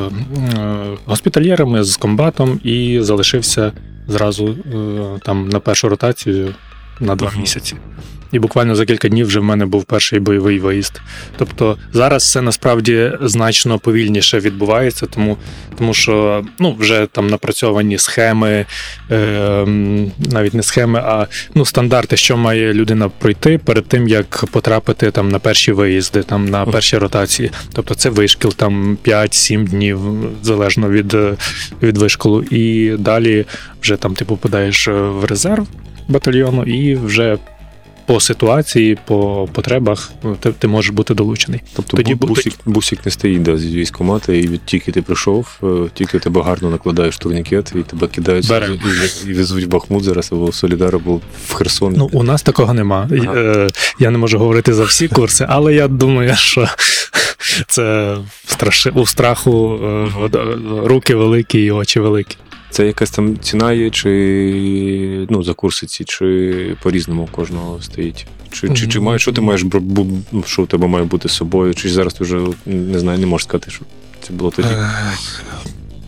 госпітальєрами, 1.05 1.85
з 1.85 1.97
комбатом 1.97 2.61
і 2.65 2.99
залишився 3.00 3.73
зразу 4.11 4.49
е, 4.49 5.21
там 5.23 5.49
на 5.49 5.61
першу 5.61 5.88
ротацію 5.88 6.55
на 7.00 7.14
два 7.16 7.33
місяці. 7.40 7.76
І 8.33 8.38
буквально 8.38 8.75
за 8.75 8.87
кілька 8.87 9.09
днів 9.09 9.26
вже 9.26 9.40
в 9.40 9.45
мене 9.45 9.66
був 9.66 9.85
перший 9.85 10.21
бойовий 10.21 10.59
виїзд. 10.59 11.00
Тобто 11.37 11.76
зараз 11.92 12.30
це 12.30 12.40
насправді 12.40 13.12
значно 13.21 13.78
повільніше 13.78 14.40
відбувається, 14.40 15.07
тому 15.07 15.37
тому 15.78 15.95
що 15.95 16.45
ну, 16.59 16.76
вже 16.78 17.07
там 17.12 17.26
напрацьовані 17.26 17.99
схеми, 17.99 18.66
е, 19.11 19.64
навіть 20.19 20.54
не 20.54 20.62
схеми, 20.62 20.99
а 21.04 21.26
ну, 21.54 21.64
стандарти, 21.64 22.16
що 22.16 22.37
має 22.37 22.75
людина 22.75 23.09
пройти 23.09 23.59
перед 23.59 23.87
тим, 23.87 24.09
як 24.09 24.45
потрапити 24.50 25.11
там 25.11 25.28
на 25.28 25.38
перші 25.38 25.73
виїзди, 25.73 26.23
там 26.23 26.49
на 26.49 26.66
перші 26.66 26.99
ротації. 26.99 27.50
Тобто 27.73 27.95
це 27.95 28.11
вишкіл 28.11 28.54
там 28.54 28.99
5-7 29.04 29.64
днів, 29.64 30.00
залежно 30.42 30.90
від, 30.90 31.16
від 31.83 31.99
вишколу. 31.99 32.42
І 32.42 32.90
далі 32.99 33.45
вже 33.83 33.97
там 33.97 34.14
ти 34.14 34.25
попадаєш 34.25 34.88
в 34.88 35.25
резерв 35.25 35.66
батальйону 36.11 36.62
і 36.62 36.95
вже 36.95 37.38
по 38.11 38.21
ситуації, 38.21 38.99
по 39.05 39.49
потребах 39.52 40.12
ну, 40.23 40.37
ти, 40.40 40.52
ти 40.52 40.69
можеш 40.69 40.90
бути 40.90 41.14
долучений. 41.14 41.61
Тобто 41.76 41.97
Тоді 41.97 42.14
бусик, 42.14 42.55
бусик 42.67 43.07
не 43.07 43.12
стоїть 43.12 43.43
да, 43.43 43.57
з 43.57 43.67
військомата, 43.67 44.33
і 44.33 44.47
від 44.47 44.64
тільки 44.64 44.93
ти 44.93 45.02
прийшов, 45.02 45.59
е, 45.62 45.67
тільки 45.95 46.19
тебе 46.19 46.43
гарно 46.43 46.71
накладаєш 46.71 47.19
турнікет, 47.19 47.73
і 47.76 47.79
тебе 47.79 48.07
кидають 48.07 48.50
і, 48.50 49.31
і 49.31 49.33
везуть 49.33 49.64
в 49.64 49.69
Бахмут 49.69 50.05
зараз 50.05 50.29
або 50.33 50.47
в 50.47 50.55
Солідар, 50.55 50.95
або 50.95 51.21
в 51.49 51.52
Херсон. 51.55 51.95
Ну 51.97 52.11
у 52.12 52.23
нас 52.23 52.43
такого 52.43 52.75
нема. 52.75 53.09
Ага. 53.12 53.35
Е, 53.37 53.69
я 53.99 54.11
не 54.11 54.19
можу 54.19 54.38
говорити 54.38 54.75
за 54.75 54.85
всі 54.85 55.09
курси, 55.09 55.47
але 55.49 55.75
я 55.75 55.88
думаю, 55.88 56.37
що 56.37 56.69
це 57.69 58.17
страши 58.47 58.90
у 58.90 59.07
страху 59.07 59.81
е, 59.85 60.09
руки 60.85 61.14
великі 61.14 61.64
і 61.64 61.71
очі 61.71 62.00
великі. 62.00 62.37
Це 62.71 62.87
якась 62.87 63.11
там 63.11 63.39
ціна 63.39 63.73
є, 63.73 63.91
чи 63.91 65.27
ну, 65.31 65.43
за 65.43 65.55
курси 65.55 65.87
ці, 65.87 66.05
чи 66.05 66.77
по-різному 66.83 67.29
кожного 67.33 67.83
стоїть? 67.83 68.27
Чи 68.53 68.69
чи, 68.69 68.87
чи 68.87 69.00
має, 69.00 69.19
що 69.19 69.33
ти 69.33 69.41
маєш 69.41 69.65
ну, 70.33 70.43
що 70.47 70.62
у 70.62 70.67
тебе 70.67 70.87
має 70.87 71.05
бути 71.05 71.29
з 71.29 71.33
собою? 71.33 71.75
Чи 71.75 71.89
зараз 71.89 72.15
ти 72.15 72.25
вже 72.25 72.41
не 72.67 72.99
знаю, 72.99 73.19
не 73.19 73.27
можеш 73.27 73.47
сказати, 73.49 73.71
що 73.71 73.85
це 74.23 74.33
було 74.33 74.50
тоді? 74.50 74.69
Е, 74.69 74.91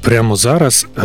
прямо 0.01 0.37
зараз. 0.37 0.87
Е, 0.99 1.03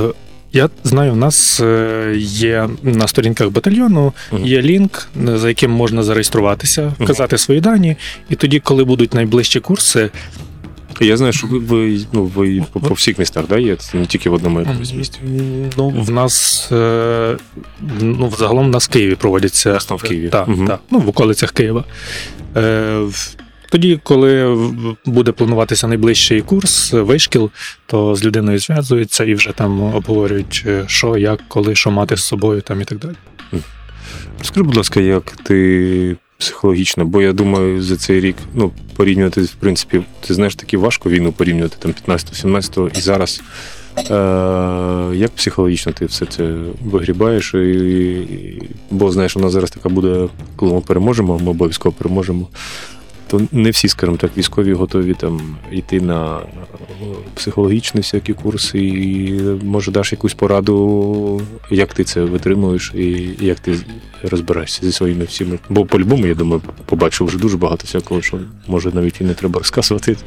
я 0.53 0.69
знаю, 0.83 1.11
в 1.11 1.17
нас 1.17 1.59
е, 1.59 2.13
є 2.17 2.69
на 2.83 3.07
сторінках 3.07 3.49
батальйону 3.49 4.13
є 4.43 4.61
лінк, 4.61 5.07
за 5.25 5.47
яким 5.47 5.71
можна 5.71 6.03
зареєструватися, 6.03 6.93
вказати 6.99 7.37
свої 7.37 7.61
дані, 7.61 7.95
і 8.29 8.35
тоді, 8.35 8.59
коли 8.59 8.83
будуть 8.83 9.13
найближчі 9.13 9.59
курси, 9.59 10.09
я 11.05 11.17
знаю, 11.17 11.33
що 11.33 11.47
ви 11.47 11.59
ви, 11.59 11.99
ну, 12.13 12.25
ви 12.25 12.65
по, 12.73 12.79
по 12.79 12.93
всіх 12.93 13.19
містах 13.19 13.47
да, 13.47 13.57
є, 13.57 13.75
це 13.75 13.97
не 13.97 14.05
тільки 14.05 14.29
в 14.29 14.33
одному 14.33 14.59
якомусь 14.59 14.93
місті. 14.93 15.19
Ну, 15.77 15.89
в 15.89 16.11
нас 16.11 16.67
е, 16.71 17.37
ну, 17.99 18.33
загалом 18.37 18.67
в 18.67 18.69
нас 18.69 18.89
в 18.89 18.91
Києві 18.91 19.15
проводяться. 19.15 19.73
Основ 19.73 19.99
в 19.99 20.03
Києві. 20.03 20.29
Так, 20.29 20.47
угу. 20.47 20.67
так, 20.67 20.79
ну, 20.91 20.99
в 20.99 21.09
околицях 21.09 21.51
Києва. 21.51 21.83
Е, 22.55 23.01
тоді, 23.69 23.99
коли 24.03 24.57
буде 25.05 25.31
плануватися 25.31 25.87
найближчий 25.87 26.41
курс, 26.41 26.93
вишкіл, 26.93 27.49
то 27.85 28.15
з 28.15 28.25
людиною 28.25 28.59
зв'язуються 28.59 29.23
і 29.23 29.33
вже 29.33 29.51
там 29.51 29.81
обговорюють, 29.81 30.63
е, 30.67 30.83
що, 30.87 31.17
як, 31.17 31.39
коли, 31.47 31.75
що 31.75 31.91
мати 31.91 32.17
з 32.17 32.23
собою 32.23 32.61
там 32.61 32.81
і 32.81 32.85
так 32.85 32.97
далі. 32.97 33.15
Розкажи, 34.39 34.63
будь 34.63 34.77
ласка, 34.77 34.99
як 34.99 35.31
ти 35.31 36.15
психологічно, 36.37 37.05
бо 37.05 37.21
я 37.21 37.33
думаю, 37.33 37.83
за 37.83 37.97
цей 37.97 38.19
рік 38.19 38.35
ну, 38.53 38.71
порівнювати, 38.95 39.41
в 39.41 39.55
принципі, 39.55 40.01
ти 40.27 40.33
знаєш, 40.33 40.55
таки 40.55 40.77
важко 40.77 41.09
війну 41.09 41.31
порівнювати 41.31 41.75
там 41.79 42.15
15-17 42.17 42.97
і 42.97 43.01
зараз. 43.01 43.41
Е, 43.97 45.15
Як 45.15 45.31
психологічно 45.31 45.91
ти 45.91 46.05
все 46.05 46.25
це 46.25 46.55
вигрібаєш? 46.85 47.53
І, 47.53 47.57
і, 47.57 48.61
Бо 48.91 49.11
знаєш, 49.11 49.35
нас 49.35 49.51
зараз 49.51 49.71
така 49.71 49.89
буде, 49.89 50.27
коли 50.55 50.73
ми 50.73 50.81
переможемо, 50.81 51.39
ми 51.39 51.49
обов'язково 51.49 51.95
переможемо. 51.97 52.47
То 53.27 53.41
не 53.51 53.69
всі, 53.69 53.87
скажімо 53.87 54.17
так, 54.17 54.31
військові 54.37 54.73
готові 54.73 55.13
там 55.13 55.57
йти 55.71 56.01
на 56.01 56.39
психологічні 57.35 58.01
всякі 58.01 58.33
курси, 58.33 58.79
і 58.79 59.41
може 59.63 59.91
даш 59.91 60.11
якусь 60.11 60.33
пораду, 60.33 61.41
як 61.71 61.93
ти 61.93 62.03
це 62.03 62.21
витримуєш 62.21 62.91
і 62.95 63.29
як 63.39 63.59
ти 63.59 63.75
розбираєшся 64.23 64.85
зі 64.85 64.91
своїми 64.91 65.25
всіми. 65.25 65.59
Бо 65.69 65.85
по-любому, 65.85 66.27
я 66.27 66.35
думаю, 66.35 66.61
побачив 66.85 67.27
вже 67.27 67.37
дуже 67.37 67.57
багато 67.57 67.83
всякого, 67.85 68.21
що 68.21 68.39
може 68.67 68.91
навіть 68.91 69.21
і 69.21 69.23
не 69.23 69.33
треба 69.33 69.59
розказувати. 69.59 70.17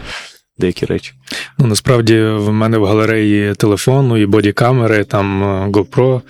Деякі 0.59 0.87
речі. 0.87 1.13
Ну 1.59 1.67
насправді 1.67 2.23
в 2.23 2.53
мене 2.53 2.79
в 2.79 2.85
галереї 2.85 3.55
телефону 3.55 4.17
і 4.17 4.27
бодікамери, 4.27 5.05
там 5.05 5.43
е, 5.43 5.69
GoPro 5.69 6.21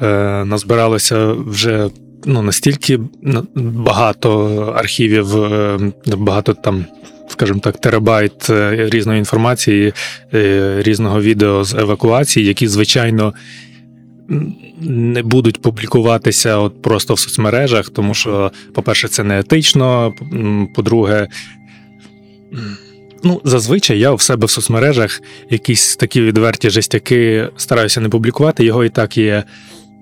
е, 0.00 0.44
назбиралося 0.44 1.32
вже 1.32 1.90
ну, 2.24 2.42
настільки 2.42 3.00
багато 3.54 4.46
архівів, 4.76 5.36
е, 5.44 5.78
багато 6.06 6.54
там, 6.54 6.84
скажімо 7.28 7.60
так, 7.60 7.80
терабайт 7.80 8.50
е, 8.50 8.88
різної 8.90 9.18
інформації, 9.18 9.92
е, 10.34 10.74
різного 10.82 11.20
відео 11.20 11.64
з 11.64 11.74
евакуації, 11.74 12.46
які, 12.46 12.68
звичайно, 12.68 13.34
не 14.80 15.22
будуть 15.22 15.62
публікуватися 15.62 16.56
от 16.56 16.82
просто 16.82 17.14
в 17.14 17.18
соцмережах, 17.18 17.88
тому 17.88 18.14
що, 18.14 18.52
по-перше, 18.74 19.08
це 19.08 19.24
не 19.24 19.38
етично. 19.38 20.14
По-друге, 20.74 21.28
Ну, 23.24 23.40
зазвичай 23.44 23.98
я 23.98 24.12
в 24.12 24.20
себе 24.20 24.46
в 24.46 24.50
соцмережах 24.50 25.20
якісь 25.50 25.96
такі 25.96 26.22
відверті 26.22 26.70
жестяки 26.70 27.48
стараюся 27.56 28.00
не 28.00 28.08
публікувати. 28.08 28.64
Його 28.64 28.84
і 28.84 28.88
так 28.88 29.16
є 29.18 29.44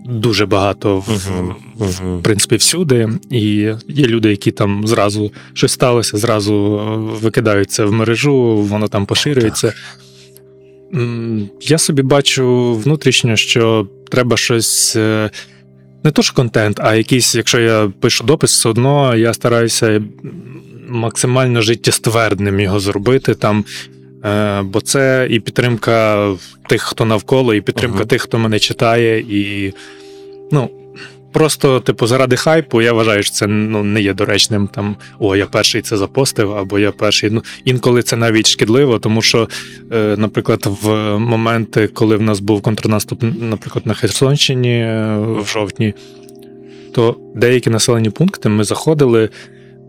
дуже 0.04 0.46
багато 0.46 0.98
в, 0.98 1.08
uh-huh. 1.08 1.54
Uh-huh. 1.78 2.18
в 2.18 2.22
принципі 2.22 2.56
всюди. 2.56 3.08
І 3.30 3.40
є 3.88 4.06
люди, 4.06 4.30
які 4.30 4.50
там 4.50 4.86
зразу 4.86 5.32
щось 5.52 5.72
сталося, 5.72 6.16
зразу 6.16 6.54
е, 6.54 6.96
викидаються 7.22 7.84
в 7.84 7.92
мережу, 7.92 8.56
воно 8.56 8.88
там 8.88 9.06
поширюється. 9.06 9.72
Я 11.60 11.78
собі 11.78 12.02
бачу 12.02 12.74
внутрішньо, 12.74 13.36
що 13.36 13.88
треба 14.10 14.36
щось. 14.36 14.96
Е, 14.96 15.30
не 16.04 16.10
то 16.10 16.22
ж 16.22 16.32
контент, 16.34 16.80
а 16.80 16.94
якийсь, 16.94 17.34
якщо 17.34 17.60
я 17.60 17.92
пишу 18.00 18.24
допис, 18.24 18.52
все 18.52 18.68
одно 18.68 19.16
я 19.16 19.34
стараюся 19.34 20.02
максимально 20.88 21.62
життєствердним 21.62 22.60
його 22.60 22.80
зробити 22.80 23.34
там. 23.34 23.64
Е, 24.24 24.62
бо 24.62 24.80
це 24.80 25.28
і 25.30 25.40
підтримка 25.40 26.28
тих, 26.68 26.82
хто 26.82 27.04
навколо, 27.04 27.54
і 27.54 27.60
підтримка 27.60 28.02
uh-huh. 28.02 28.06
тих, 28.06 28.22
хто 28.22 28.38
мене 28.38 28.58
читає, 28.58 29.18
і 29.18 29.72
ну, 30.52 30.70
просто, 31.32 31.80
типу, 31.80 32.06
заради 32.06 32.36
хайпу, 32.36 32.82
я 32.82 32.92
вважаю, 32.92 33.22
що 33.22 33.32
це 33.32 33.46
ну, 33.46 33.84
не 33.84 34.02
є 34.02 34.14
доречним. 34.14 34.68
Там 34.68 34.96
о, 35.18 35.36
я 35.36 35.46
перший 35.46 35.82
це 35.82 35.96
запостив, 35.96 36.52
або 36.52 36.78
я 36.78 36.92
перший. 36.92 37.30
Ну, 37.30 37.42
інколи 37.64 38.02
це 38.02 38.16
навіть 38.16 38.46
шкідливо, 38.46 38.98
тому 38.98 39.22
що, 39.22 39.48
е, 39.92 40.14
наприклад, 40.18 40.66
в 40.82 41.18
моменти, 41.18 41.88
коли 41.88 42.16
в 42.16 42.22
нас 42.22 42.40
був 42.40 42.62
контрнаступ, 42.62 43.22
наприклад, 43.40 43.86
на 43.86 43.94
Херсонщині 43.94 44.78
е, 44.78 45.18
в 45.18 45.46
жовтні, 45.46 45.94
то 46.94 47.16
деякі 47.34 47.70
населені 47.70 48.10
пункти 48.10 48.48
ми 48.48 48.64
заходили. 48.64 49.28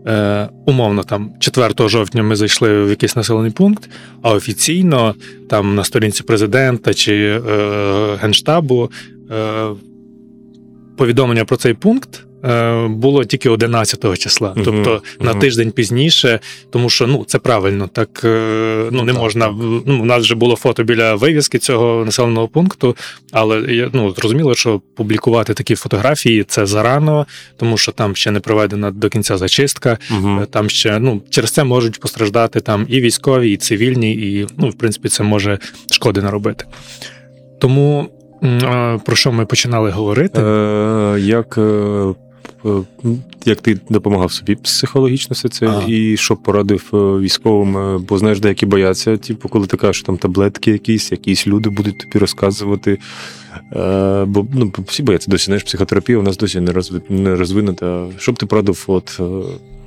Е, 0.06 0.48
Умовно, 0.66 1.02
там 1.02 1.30
4 1.38 1.88
жовтня 1.88 2.22
ми 2.22 2.36
зайшли 2.36 2.84
в 2.84 2.88
якийсь 2.88 3.16
населений 3.16 3.50
пункт, 3.50 3.90
а 4.22 4.32
офіційно 4.32 5.14
там 5.48 5.74
на 5.74 5.84
сторінці 5.84 6.22
президента 6.22 6.94
чи 6.94 7.42
е, 7.48 8.16
генштабу 8.20 8.90
е, 9.30 9.66
повідомлення 10.96 11.44
про 11.44 11.56
цей 11.56 11.74
пункт 11.74 12.27
було 12.88 13.24
тільки 13.24 13.48
11 13.50 14.18
числа, 14.18 14.48
uh-huh, 14.48 14.64
тобто 14.64 14.90
uh-huh. 14.90 15.24
на 15.24 15.34
тиждень 15.34 15.70
пізніше, 15.70 16.40
тому 16.70 16.90
що 16.90 17.06
ну 17.06 17.24
це 17.26 17.38
правильно, 17.38 17.88
так 17.92 18.20
е, 18.24 18.88
ну 18.90 19.02
не 19.02 19.12
можна. 19.12 19.54
Ну, 19.86 20.02
У 20.02 20.04
нас 20.04 20.22
вже 20.22 20.34
було 20.34 20.56
фото 20.56 20.84
біля 20.84 21.14
вивіски 21.14 21.58
цього 21.58 22.04
населеного 22.04 22.48
пункту, 22.48 22.96
але 23.32 23.88
ну 23.92 24.10
зрозуміло, 24.10 24.54
що 24.54 24.80
публікувати 24.96 25.54
такі 25.54 25.74
фотографії 25.74 26.44
це 26.44 26.66
зарано, 26.66 27.26
тому 27.56 27.78
що 27.78 27.92
там 27.92 28.16
ще 28.16 28.30
не 28.30 28.40
проведена 28.40 28.90
до 28.90 29.08
кінця 29.08 29.36
зачистка. 29.36 29.98
Uh-huh. 30.10 30.46
Там 30.46 30.70
ще 30.70 30.98
ну 30.98 31.22
через 31.30 31.50
це 31.50 31.64
можуть 31.64 32.00
постраждати 32.00 32.60
там 32.60 32.86
і 32.88 33.00
військові, 33.00 33.52
і 33.52 33.56
цивільні, 33.56 34.12
і 34.12 34.46
ну 34.56 34.68
в 34.68 34.74
принципі 34.74 35.08
це 35.08 35.22
може 35.22 35.58
шкоди 35.90 36.22
наробити. 36.22 36.64
Тому. 37.60 38.08
Про 39.04 39.16
що 39.16 39.32
ми 39.32 39.46
починали 39.46 39.90
говорити? 39.90 40.40
Е, 40.42 41.16
Як 41.20 41.58
Е, 41.58 42.14
як 43.44 43.60
ти 43.60 43.80
допомагав 43.90 44.32
собі 44.32 44.54
психологічно 44.54 45.34
все 45.34 45.48
це, 45.48 45.66
ага. 45.66 45.84
і 45.88 46.16
що 46.16 46.36
порадив 46.36 46.90
е, 46.94 46.96
військовим, 46.96 47.76
е, 47.76 47.98
бо 48.08 48.18
знаєш, 48.18 48.40
деякі 48.40 48.66
бояться, 48.66 49.16
типу, 49.16 49.48
коли 49.48 49.66
ти 49.66 49.76
кажеш, 49.76 49.96
що 49.96 50.06
там 50.06 50.18
таблетки 50.18 50.70
якісь, 50.70 51.12
якісь 51.12 51.46
люди 51.46 51.70
будуть 51.70 51.98
тобі 51.98 52.18
розказувати. 52.18 52.98
Бо 54.26 54.46
ну, 54.54 54.72
всі 54.86 55.02
бояться 55.02 55.30
досі, 55.30 55.44
знаєш, 55.44 55.62
психотерапія 55.62 56.18
у 56.18 56.22
нас 56.22 56.36
досі 56.36 56.60
не 56.60 56.72
розви, 56.72 57.02
не 57.08 57.36
розвинута. 57.36 58.06
Що 58.18 58.32
б 58.32 58.38
ти 58.38 58.46
порадив, 58.46 58.84
от, 58.86 59.20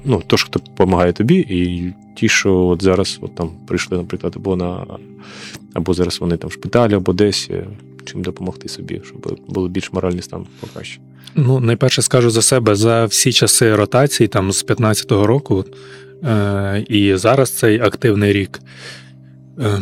ну, 0.06 0.24
то, 0.28 0.38
хто 0.38 0.60
допомагає 0.60 1.14
тобі, 1.14 1.36
і 1.36 1.94
ті, 2.16 2.30
що 2.30 2.56
от 2.56 2.84
зараз 2.84 3.20
от 3.22 3.36
там 3.36 3.50
прийшли, 3.68 3.98
наприклад, 3.98 4.34
або 4.36 4.56
на 4.56 4.86
або 5.74 5.94
зараз 5.94 6.22
вони 6.22 6.38
там 6.38 6.50
в 6.50 6.54
шпиталі, 6.54 6.94
або 6.94 7.14
десь 7.14 7.50
чим 8.06 8.22
допомогти 8.22 8.70
собі, 8.70 9.02
щоб 9.06 9.40
було 9.48 9.68
більш 9.68 9.94
моральний 9.94 10.22
стан 10.22 10.46
покраще. 10.60 11.00
Ну, 11.36 11.60
найперше 11.60 12.02
скажу 12.02 12.30
за 12.30 12.42
себе 12.42 12.76
за 12.76 13.06
всі 13.06 13.34
часи 13.34 13.76
ротації, 13.76 14.28
там 14.28 14.52
з 14.52 14.66
15-го 14.66 15.28
року, 15.28 15.66
е, 16.24 16.86
і 16.90 17.16
зараз 17.16 17.52
цей 17.52 17.80
активний 17.80 18.34
рік. 18.34 18.60
Е, 19.60 19.82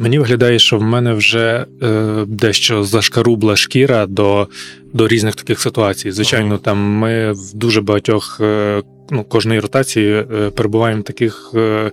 Мені 0.00 0.18
виглядає, 0.18 0.58
що 0.58 0.78
в 0.78 0.82
мене 0.82 1.12
вже 1.12 1.66
е, 1.82 2.24
дещо 2.26 2.84
зашкарубла 2.84 3.56
шкіра 3.56 4.06
до 4.06 4.48
до 4.92 5.08
різних 5.08 5.34
таких 5.34 5.60
ситуацій. 5.60 6.10
Звичайно, 6.10 6.58
там 6.58 6.78
ми 6.78 7.32
в 7.32 7.54
дуже 7.54 7.80
багатьох 7.80 8.38
е, 8.40 8.82
ну, 9.10 9.24
кожної 9.24 9.60
ротації 9.60 10.12
е, 10.12 10.50
перебуваємо 10.50 11.00
в 11.00 11.04
таких 11.04 11.50
е, 11.54 11.90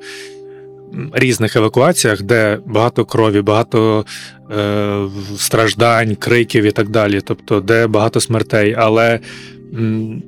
різних 1.14 1.56
евакуаціях, 1.56 2.22
де 2.22 2.60
багато 2.66 3.06
крові, 3.06 3.42
багато 3.42 4.06
е, 4.52 5.02
страждань, 5.38 6.16
криків 6.16 6.64
і 6.64 6.72
так 6.72 6.90
далі. 6.90 7.22
Тобто, 7.22 7.62
де 7.62 7.88
багато 7.88 8.20
смертей. 8.20 8.76
Але 8.78 9.20
м, 9.74 10.24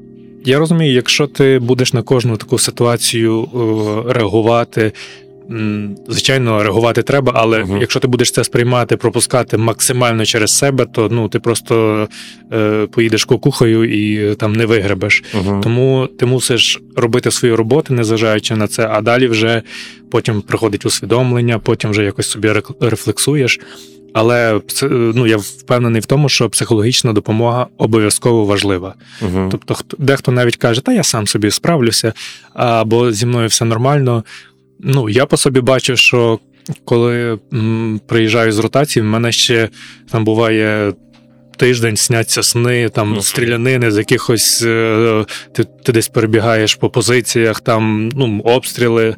я 0.46 0.60
розумію, 0.60 0.94
якщо 0.94 1.28
ти 1.28 1.60
будеш 1.60 1.94
на 1.94 2.02
кожну 2.02 2.38
таку 2.38 2.58
ситуацію 2.58 3.44
е, 3.44 4.14
реагувати 4.14 4.92
звичайно, 6.08 6.64
реагувати 6.64 7.04
треба, 7.04 7.32
але 7.36 7.64
uh 7.64 7.80
якщо 7.80 8.00
ти 8.00 8.08
будеш 8.08 8.32
це 8.32 8.44
сприймати, 8.44 8.98
пропускати 8.98 9.58
максимально 9.58 10.26
через 10.26 10.58
себе, 10.58 10.86
то 10.86 11.10
ну 11.12 11.30
ти 11.30 11.40
просто 11.40 12.08
е, 12.54 12.88
поїдеш 12.92 13.26
кукухою 13.26 13.84
і 13.84 14.36
там 14.36 14.54
не 14.54 14.66
вигребеш. 14.66 15.24
uh 15.34 15.62
Тому 15.62 16.10
ти 16.20 16.26
мусиш 16.26 16.82
робити 16.96 17.32
свою 17.32 17.56
роботу, 17.56 17.94
незважаючи 17.94 18.56
на 18.56 18.68
це, 18.68 18.88
а 18.92 19.02
далі 19.02 19.28
вже 19.28 19.62
потім 20.12 20.42
приходить 20.42 20.86
усвідомлення, 20.86 21.60
потім 21.60 21.90
вже 21.90 22.04
якось 22.04 22.30
собі 22.30 22.52
рефлексуєш. 22.82 23.60
Але 24.14 24.62
ну, 24.92 25.28
я 25.28 25.38
впевнений 25.38 26.02
в 26.02 26.06
тому, 26.06 26.30
що 26.30 26.50
психологічна 26.50 27.14
допомога 27.14 27.68
обов'язково 27.78 28.46
важлива. 28.46 28.96
uh 29.22 29.50
Тобто, 29.52 29.76
дехто 29.98 30.32
навіть 30.32 30.56
каже, 30.58 30.82
та 30.82 30.94
я 30.94 31.04
сам 31.04 31.28
собі 31.28 31.52
справлюся, 31.52 32.14
або 32.54 33.12
зі 33.12 33.26
мною 33.26 33.48
все 33.48 33.66
нормально. 33.66 34.24
Ну, 34.80 35.10
я 35.10 35.26
по 35.26 35.38
собі 35.38 35.62
бачу, 35.62 35.96
що 35.96 36.40
коли 36.86 37.40
м, 37.54 38.02
приїжджаю 38.08 38.52
з 38.52 38.60
ротації, 38.60 39.04
в 39.04 39.06
мене 39.06 39.32
ще 39.32 39.70
там 40.12 40.26
буває. 40.26 40.94
Тиждень 41.58 41.98
сняться 41.98 42.44
сни, 42.44 42.90
там 42.90 43.16
uh 43.16 43.22
стрілянини 43.22 43.92
з 43.92 43.98
якихось 43.98 44.64
е, 44.66 45.26
ти 45.54 45.66
ти 45.84 45.92
десь 45.92 46.08
перебігаєш 46.08 46.76
по 46.76 46.90
позиціях, 46.90 47.62
там 47.62 48.10
ну, 48.16 48.42
обстріли. 48.44 49.16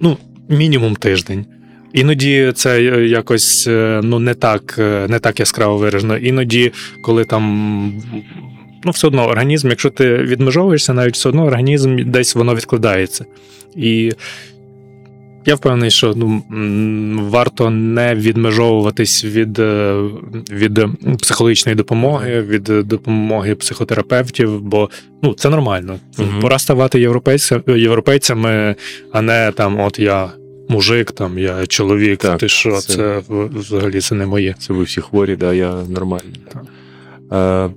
Ну, 0.00 0.16
мінімум 0.48 0.96
тиждень. 0.96 1.46
Іноді 1.92 2.52
це 2.56 2.82
якось 3.08 3.66
е, 3.66 4.00
ну, 4.04 4.18
не 4.18 4.34
так 4.34 4.76
е, 4.78 5.06
не 5.08 5.18
так 5.18 5.40
яскраво 5.40 5.76
виражено. 5.76 6.16
Іноді, 6.16 6.72
коли 7.02 7.24
там 7.24 8.02
ну, 8.84 8.90
все 8.90 9.06
одно 9.06 9.26
організм, 9.26 9.68
якщо 9.68 9.90
ти 9.90 10.16
відмежовуєшся, 10.16 10.92
навіть 10.92 11.14
все 11.14 11.28
одно 11.28 11.44
організм 11.44 12.10
десь 12.10 12.34
воно 12.34 12.54
відкладається. 12.54 13.24
І 13.76 14.12
я 15.46 15.54
впевнений, 15.54 15.90
що 15.90 16.14
ну 16.16 16.42
варто 17.30 17.70
не 17.70 18.14
відмежовуватись 18.14 19.24
від 19.24 19.58
е, 19.58 20.02
від 20.50 20.80
психологічної 21.20 21.76
допомоги, 21.76 22.40
від 22.40 22.64
допомоги 22.64 23.54
психотерапевтів, 23.54 24.60
бо 24.60 24.90
ну 25.22 25.34
це 25.34 25.50
нормально. 25.50 25.98
Угу. 26.18 26.28
Пора 26.40 26.58
ставати 26.58 27.00
європейця, 27.00 27.60
європейцями, 27.66 28.76
а 29.12 29.22
не 29.22 29.52
там, 29.56 29.80
от 29.80 29.98
я 29.98 30.32
мужик, 30.68 31.12
там 31.12 31.38
я 31.38 31.66
чоловік. 31.66 32.18
Так, 32.18 32.38
ти 32.38 32.48
що 32.48 32.76
це, 32.76 32.94
це 32.94 33.22
взагалі 33.28 34.00
це 34.00 34.14
не 34.14 34.26
моє. 34.26 34.54
Це 34.58 34.72
ви 34.72 34.82
всі 34.82 35.00
хворі, 35.00 35.36
да, 35.36 35.54
я 35.54 35.74
нормальний. 35.88 36.40
Так. 36.52 36.62
А, 37.30 37.68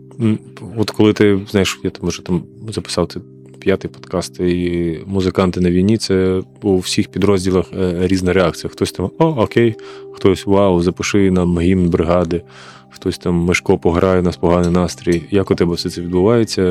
От 0.77 0.91
коли 0.91 1.13
ти 1.13 1.39
знаєш, 1.49 1.79
я 1.83 1.89
там 1.89 2.01
може 2.05 2.23
там 2.23 2.43
записав 2.69 3.07
це 3.07 3.19
п'ятий 3.67 3.91
подкаст, 3.91 4.39
і 4.39 4.99
музиканти 5.05 5.61
на 5.61 5.71
війні 5.71 5.97
це 5.97 6.41
у 6.61 6.77
всіх 6.77 7.07
підрозділах 7.07 7.65
е, 7.73 8.07
різна 8.07 8.33
реакція. 8.33 8.69
Хтось 8.69 8.91
там 8.91 9.09
о, 9.17 9.25
окей, 9.25 9.75
хтось 10.13 10.45
вау, 10.45 10.81
запиши 10.81 11.31
нам 11.31 11.59
гімн 11.59 11.89
бригади, 11.89 12.41
хтось 12.89 13.17
там 13.17 13.35
Мешко 13.35 13.77
пограє, 13.77 14.19
у 14.19 14.23
нас 14.23 14.37
поганий 14.37 14.71
настрій. 14.71 15.23
Як 15.31 15.51
у 15.51 15.55
тебе 15.55 15.75
все 15.75 15.89
це 15.89 16.01
відбувається? 16.01 16.61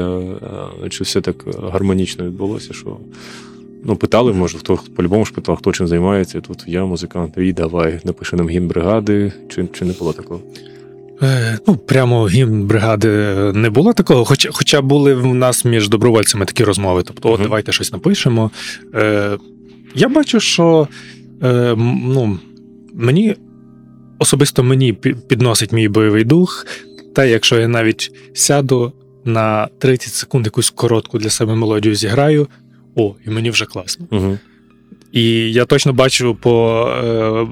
Е, 0.85 0.88
чи 0.88 1.04
все 1.04 1.20
так 1.20 1.44
гармонічно 1.72 2.24
відбулося? 2.24 2.72
що... 2.72 2.96
Ну, 3.85 3.96
питали, 3.96 4.32
може, 4.32 4.59
хто 4.59 4.78
по-любому 4.96 5.24
ж 5.24 5.32
питав, 5.32 5.56
хто 5.56 5.72
чим 5.72 5.87
займається. 5.87 6.40
Тут 6.40 6.64
я 6.66 6.85
музикант, 6.85 7.35
і 7.37 7.52
давай, 7.52 8.00
напиши 8.04 8.37
нам 8.37 8.48
гімн 8.48 8.68
бригади, 8.68 9.32
чи 9.48 9.68
чи 9.72 9.85
не 9.85 9.92
було 9.92 10.12
такого? 10.12 10.40
Е, 11.22 11.59
ну, 11.66 11.76
прямо 11.76 12.29
гімн 12.29 12.66
бригади 12.66 13.09
не 13.55 13.70
було 13.70 13.92
такого, 13.92 14.24
хоча 14.24 14.48
хоча 14.52 14.81
були 14.81 15.14
в 15.14 15.35
нас 15.35 15.64
між 15.64 15.88
добровольцями 15.88 16.44
такі 16.44 16.64
розмови. 16.64 17.02
Тобто, 17.02 17.33
от, 17.33 17.40
давайте 17.42 17.72
щось 17.72 17.92
напишемо. 17.92 18.50
Е, 18.94 19.38
Я 19.94 20.09
бачу, 20.09 20.40
що 20.40 20.88
е, 21.42 21.74
ну, 21.76 22.38
мені 22.94 23.37
особисто 24.18 24.62
мені 24.62 24.92
підносить 25.29 25.72
мій 25.72 25.88
бойовий 25.88 26.24
дух. 26.24 26.66
Та 27.14 27.24
якщо 27.24 27.59
я 27.59 27.68
навіть 27.68 28.12
сяду 28.35 28.92
на 29.24 29.68
30 29.79 30.12
секунд 30.12 30.46
якусь 30.46 30.70
коротку 30.70 31.18
для 31.18 31.31
себе 31.31 31.55
мелодію 31.55 31.94
зіграю, 31.94 32.48
о, 32.94 33.14
і 33.26 33.31
мені 33.31 33.50
вже 33.50 33.64
класно. 33.64 34.07
Угу. 34.11 34.38
І 35.16 35.52
я 35.52 35.64
точно 35.64 35.92
бачу 35.92 36.35
по 36.35 36.87
е, 37.05 37.46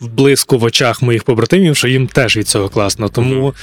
блиску 0.00 0.58
в 0.58 0.64
очах 0.64 1.02
моїх 1.02 1.24
побратимів, 1.24 1.76
що 1.76 1.88
їм 1.88 2.06
теж 2.06 2.36
від 2.36 2.48
цього 2.48 2.68
класно. 2.68 3.08
Тому 3.08 3.54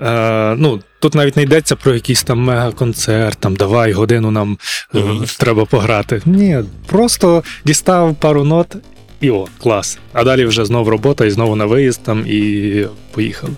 е, 0.00 0.54
ну, 0.58 0.80
тут 0.98 1.14
навіть 1.14 1.36
не 1.36 1.42
йдеться 1.42 1.76
про 1.76 1.94
якийсь 1.94 2.22
там 2.22 2.38
мега-концерт, 2.38 3.38
там 3.40 3.56
давай 3.56 3.92
годину 3.92 4.30
нам 4.30 4.58
mm-hmm. 4.94 5.38
треба 5.38 5.64
пограти. 5.64 6.22
Ні, 6.26 6.58
просто 6.86 7.42
дістав 7.64 8.14
пару 8.14 8.44
нот. 8.44 8.76
І 9.20 9.30
о, 9.30 9.46
клас. 9.62 9.98
А 10.12 10.24
далі 10.24 10.44
вже 10.44 10.64
знову 10.64 10.90
робота 10.90 11.24
і 11.24 11.30
знову 11.30 11.56
на 11.56 11.66
виїзд 11.66 12.02
там 12.02 12.24
і 12.26 12.86
поїхали. 13.12 13.52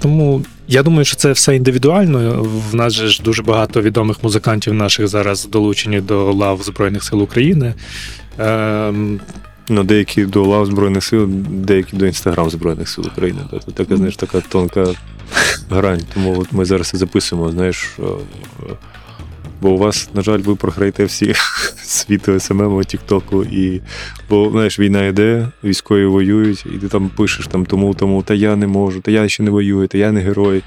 Тому 0.00 0.44
я 0.70 0.82
думаю, 0.82 1.04
що 1.04 1.16
це 1.16 1.32
все 1.32 1.56
індивідуально. 1.56 2.42
В 2.42 2.74
нас 2.74 2.92
же 2.92 3.08
ж 3.08 3.22
дуже 3.22 3.42
багато 3.42 3.82
відомих 3.82 4.24
музикантів 4.24 4.74
наших 4.74 5.08
зараз 5.08 5.46
долучені 5.46 6.00
до 6.00 6.32
лав 6.32 6.62
Збройних 6.62 7.04
сил 7.04 7.22
України. 7.22 7.74
Ем... 8.38 9.20
Ну, 9.68 9.84
деякі 9.84 10.24
до 10.24 10.44
лав 10.44 10.66
Збройних 10.66 11.04
сил, 11.04 11.26
деякі 11.50 11.96
до 11.96 12.06
інстаграм 12.06 12.50
Збройних 12.50 12.88
сил 12.88 13.06
України. 13.06 13.40
Тобто 13.50 13.72
така, 13.72 13.96
знаєш, 13.96 14.16
така 14.16 14.40
тонка 14.40 14.86
грань. 15.70 16.02
Тому 16.14 16.40
от 16.40 16.52
ми 16.52 16.64
зараз 16.64 16.94
і 16.94 16.96
записуємо, 16.96 17.50
знаєш. 17.50 17.98
Бо 19.60 19.70
у 19.70 19.76
вас, 19.76 20.10
на 20.14 20.22
жаль, 20.22 20.38
ви 20.38 20.56
програєте 20.56 21.04
всі 21.04 21.34
світу 21.82 22.40
СММ, 22.40 22.84
Тіктоку, 22.84 23.44
і 23.44 23.80
бо 24.28 24.50
знаєш, 24.50 24.78
війна 24.78 25.06
йде, 25.06 25.48
військові 25.64 26.04
воюють, 26.04 26.66
і 26.74 26.78
ти 26.78 26.88
там 26.88 27.08
пишеш 27.16 27.46
там 27.46 27.66
тому, 27.66 27.94
тому, 27.94 28.22
та 28.22 28.34
я 28.34 28.56
не 28.56 28.66
можу, 28.66 29.00
та 29.00 29.10
я 29.10 29.28
ще 29.28 29.42
не 29.42 29.50
воюю, 29.50 29.88
та 29.88 29.98
я 29.98 30.12
не 30.12 30.20
герой. 30.20 30.62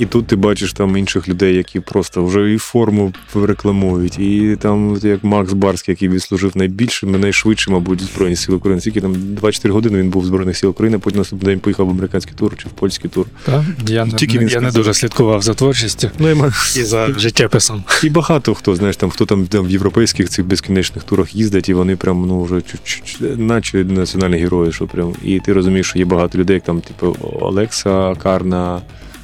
І 0.00 0.06
тут 0.06 0.26
ти 0.26 0.36
бачиш 0.36 0.72
там 0.72 0.96
інших 0.96 1.28
людей, 1.28 1.56
які 1.56 1.80
просто 1.80 2.24
вже 2.24 2.52
і 2.52 2.58
форму 2.58 3.12
рекламують, 3.34 4.18
і 4.18 4.56
там, 4.60 4.98
як 5.02 5.24
Макс 5.24 5.52
Барський, 5.52 5.92
який 5.92 6.08
відслужив 6.08 6.52
найбільше, 6.54 7.06
найшвидше, 7.06 7.70
мабуть, 7.70 8.00
Збройні 8.02 8.36
сили 8.36 8.58
України. 8.58 8.80
Скільки 8.80 9.00
там 9.00 9.14
24 9.16 9.74
години 9.74 9.98
він 9.98 10.10
був 10.10 10.22
в 10.22 10.26
Збройних 10.26 10.56
сил 10.56 10.70
України, 10.70 10.98
потім 10.98 11.18
наступний 11.18 11.54
день 11.54 11.60
поїхав 11.60 11.86
в 11.86 11.90
американський 11.90 12.34
тур 12.38 12.56
чи 12.56 12.68
в 12.68 12.70
польський 12.70 13.10
тур. 13.10 13.26
Так, 13.44 13.64
Я 13.88 14.06
Тільки 14.06 14.34
не, 14.34 14.40
він 14.40 14.48
я 14.48 14.60
не 14.60 14.70
дуже 14.70 14.94
слідкував 14.94 15.42
за 15.42 15.54
творчістю 15.54 16.10
ну, 16.18 16.30
і, 16.30 16.34
і 16.80 16.84
за 16.84 17.06
життєписом. 17.06 17.84
І 18.02 18.10
багато 18.10 18.54
хто, 18.54 18.76
знаєш, 18.76 18.96
там 18.96 19.10
хто 19.10 19.26
там, 19.26 19.46
там 19.46 19.66
в 19.66 19.70
європейських 19.70 20.28
цих 20.28 20.46
безкінечних 20.46 21.04
турах 21.04 21.34
їздить, 21.34 21.68
і 21.68 21.74
вони 21.74 21.96
прям 21.96 22.26
ну 22.26 22.42
вже 22.42 22.62
наче 23.36 23.84
національні 23.84 24.36
герої, 24.36 24.72
що 24.72 24.86
прям. 24.86 25.14
І 25.24 25.40
ти 25.40 25.52
розумієш, 25.52 25.86
що 25.86 25.98
є 25.98 26.04
багато 26.04 26.38
людей, 26.38 26.54
як 26.54 26.64
там, 26.64 26.80
типу, 26.80 27.16
Олекса 27.40 28.14
Карна 28.14 28.80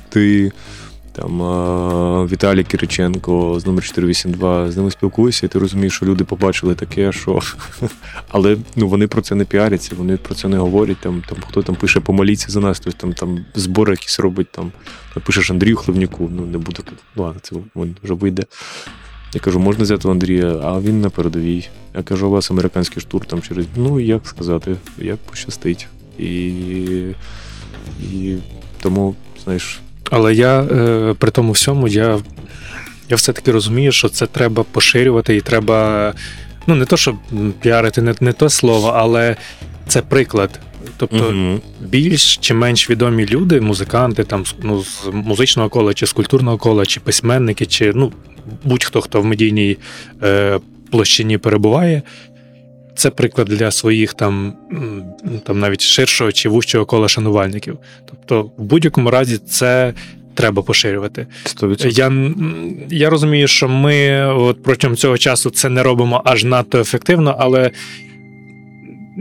ти. 0.08 0.52
Там 1.12 1.40
Віталій 2.26 2.64
Кириченко 2.64 3.60
з 3.60 3.66
номер 3.66 3.84
482, 3.84 4.70
з 4.70 4.76
ними 4.76 4.90
спілкуюся, 4.90 5.46
і 5.46 5.48
ти 5.48 5.58
розумієш, 5.58 5.92
що 5.92 6.06
люди 6.06 6.24
побачили 6.24 6.74
таке, 6.74 7.12
що. 7.12 7.40
Але 8.28 8.56
ну, 8.76 8.88
вони 8.88 9.06
про 9.06 9.22
це 9.22 9.34
не 9.34 9.44
піаряться, 9.44 9.94
вони 9.98 10.16
про 10.16 10.34
це 10.34 10.48
не 10.48 10.58
говорять. 10.58 10.96
Там 11.00 11.22
там 11.28 11.38
хто 11.48 11.62
там 11.62 11.74
пише 11.74 12.00
помоліться 12.00 12.46
за 12.52 12.60
нас, 12.60 12.80
тобто 12.80 12.98
там 13.00 13.12
там 13.12 13.44
збори 13.54 13.92
якісь 13.92 14.20
робить, 14.20 14.50
там 14.50 14.72
пишеш 15.24 15.50
Андрію 15.50 15.76
Хливнюку, 15.76 16.30
ну 16.32 16.46
не 16.46 16.58
буду 16.58 16.82
тут. 16.82 16.98
Ладно, 17.16 17.40
це 17.42 17.56
він 17.76 17.96
вже 18.02 18.14
вийде. 18.14 18.42
Я 19.34 19.40
кажу, 19.40 19.58
можна 19.58 19.82
взяти 19.82 20.08
Андрія, 20.08 20.60
а 20.62 20.80
він 20.80 21.00
на 21.00 21.10
передовій. 21.10 21.68
Я 21.94 22.02
кажу, 22.02 22.28
у 22.28 22.30
вас 22.30 22.50
американський 22.50 23.02
штур 23.02 23.26
там 23.26 23.42
через. 23.42 23.66
Ну, 23.76 24.00
як 24.00 24.26
сказати, 24.26 24.76
як 24.98 25.16
пощастить. 25.16 25.86
І, 26.18 26.52
І 28.12 28.36
тому, 28.82 29.14
знаєш. 29.44 29.80
Але 30.10 30.34
я 30.34 30.60
е, 30.60 31.14
при 31.18 31.30
тому 31.30 31.52
всьому 31.52 31.88
я 31.88 32.18
я 33.08 33.16
все-таки 33.16 33.52
розумію, 33.52 33.92
що 33.92 34.08
це 34.08 34.26
треба 34.26 34.62
поширювати 34.62 35.36
і 35.36 35.40
треба. 35.40 36.14
Ну, 36.66 36.74
не 36.74 36.84
то, 36.84 36.96
щоб 36.96 37.16
піарити, 37.60 38.02
не 38.02 38.14
не 38.20 38.32
то 38.32 38.50
слово, 38.50 38.92
але 38.96 39.36
це 39.88 40.02
приклад. 40.02 40.60
Тобто 40.96 41.16
uh 41.16 41.60
більш 41.80 42.36
чи 42.36 42.54
менш 42.54 42.90
відомі 42.90 43.26
люди, 43.26 43.60
музиканти 43.60 44.24
там 44.24 44.44
ну, 44.62 44.82
з 44.82 45.08
музичного 45.12 45.68
кола, 45.68 45.94
чи 45.94 46.06
з 46.06 46.12
культурного 46.12 46.58
кола, 46.58 46.86
чи 46.86 47.00
письменники, 47.00 47.66
чи 47.66 47.92
ну, 47.94 48.12
будь-хто, 48.64 49.00
хто 49.00 49.20
в 49.20 49.24
медійній 49.24 49.76
е, 50.22 50.60
площині 50.90 51.38
перебуває, 51.38 52.02
це 52.96 53.10
приклад 53.10 53.48
для 53.48 53.70
своїх 53.70 54.14
там 54.14 54.54
там 55.44 55.60
навіть 55.60 55.80
ширшого 55.80 56.32
чи 56.32 56.48
вужчого 56.48 56.86
кола 56.86 57.08
шанувальників. 57.08 57.78
Тобто, 58.10 58.50
в 58.56 58.64
будь-якому 58.64 59.10
разі 59.10 59.38
це. 59.38 59.94
Треба 60.34 60.62
поширювати. 60.62 61.26
100%. 61.44 61.88
Я 61.88 62.12
я 62.90 63.10
розумію, 63.10 63.48
що 63.48 63.68
ми 63.68 64.26
от 64.26 64.62
протягом 64.62 64.96
цього 64.96 65.18
часу 65.18 65.50
це 65.50 65.68
не 65.68 65.82
робимо 65.82 66.22
аж 66.24 66.44
надто 66.44 66.80
ефективно, 66.80 67.36
але 67.38 67.70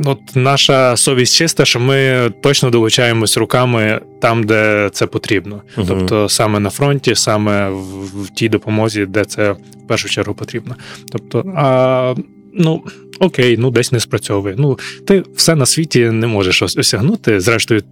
от 0.05 0.19
наша 0.35 0.97
совість 0.97 1.35
чиста, 1.35 1.65
що 1.65 1.79
ми 1.79 2.29
точно 2.41 2.69
долучаємось 2.69 3.37
руками 3.37 4.01
там, 4.21 4.43
де 4.43 4.89
це 4.93 5.07
потрібно. 5.07 5.61
uh 5.77 5.85
Тобто 5.87 6.29
саме 6.29 6.59
на 6.59 6.69
фронті, 6.69 7.15
саме 7.15 7.69
в, 7.69 8.23
в 8.23 8.29
тій 8.29 8.49
допомозі, 8.49 9.05
де 9.05 9.25
це 9.25 9.51
в 9.51 9.87
першу 9.87 10.09
чергу 10.09 10.33
потрібно. 10.33 10.75
Тобто, 11.11 11.53
а 11.55 12.15
ну 12.55 12.83
окей, 13.19 13.57
ну 13.57 13.71
десь 13.71 13.91
не 13.91 13.99
спрацьовує. 13.99 14.55
Ну, 14.57 14.79
ти 15.07 15.23
все 15.35 15.55
на 15.55 15.65
світі 15.65 16.09
не 16.09 16.27
можеш 16.27 16.61
осягнути. 16.61 17.39
Зрештою, 17.39 17.83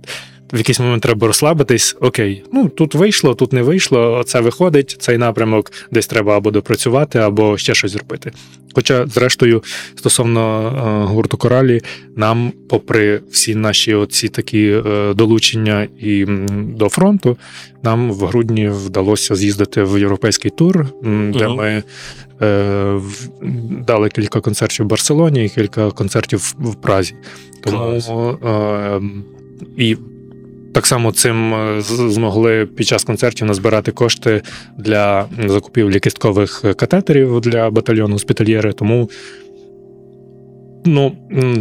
в 0.54 0.58
якийсь 0.58 0.80
момент 0.80 1.04
треба 1.04 1.28
розслабитись. 1.28 1.96
Окей, 2.02 2.44
ну 2.54 2.70
тут 2.70 2.96
вийшло, 2.96 3.36
тут 3.36 3.54
не 3.54 3.62
вийшло. 3.62 4.24
Це 4.26 4.42
виходить. 4.42 4.96
Цей 5.00 5.18
напрямок 5.18 5.72
десь 5.92 6.08
треба 6.08 6.38
або 6.38 6.52
допрацювати, 6.52 7.20
або 7.20 7.58
ще 7.58 7.74
щось 7.74 7.92
зробити. 7.92 8.32
Хоча, 8.74 9.08
зрештою, 9.08 9.64
стосовно 9.96 10.62
е, 10.68 11.14
гурту 11.14 11.38
коралі, 11.38 11.82
нам, 12.16 12.52
попри 12.70 13.22
всі 13.32 13.56
наші 13.56 13.94
оці 13.94 14.28
такі 14.28 14.82
е, 14.86 15.14
долучення 15.14 15.88
і 16.00 16.26
до 16.52 16.90
фронту, 16.90 17.38
нам 17.84 18.12
в 18.12 18.26
грудні 18.26 18.70
вдалося 18.70 19.36
з'їздити 19.36 19.84
в 19.84 20.00
європейський 20.00 20.52
тур, 20.52 20.88
де 21.04 21.48
угу. 21.48 21.56
ми 21.56 21.84
дали 23.88 24.10
кілька 24.10 24.40
концертів 24.40 24.86
в 24.86 24.90
Барселоні 24.90 25.46
і 25.46 25.50
кілька 25.50 25.92
концертів 25.92 26.56
в 26.60 26.76
Празі. 26.76 27.16
Тому 27.64 28.38
е, 28.46 29.02
і 29.78 29.98
так 30.74 30.88
само 30.88 31.12
цим 31.12 31.54
е, 31.54 31.82
змогли 31.82 32.66
під 32.66 32.88
час 32.88 33.04
концертів 33.04 33.48
назбирати 33.48 33.92
кошти 33.92 34.42
для 34.78 35.26
закупівлі 35.46 36.00
кісткових 36.00 36.66
катетерів 36.78 37.42
для 37.42 37.70
батальйону 37.70 38.20
спітальєри. 38.20 38.74
Тому 38.74 39.10
ну, 40.86 41.16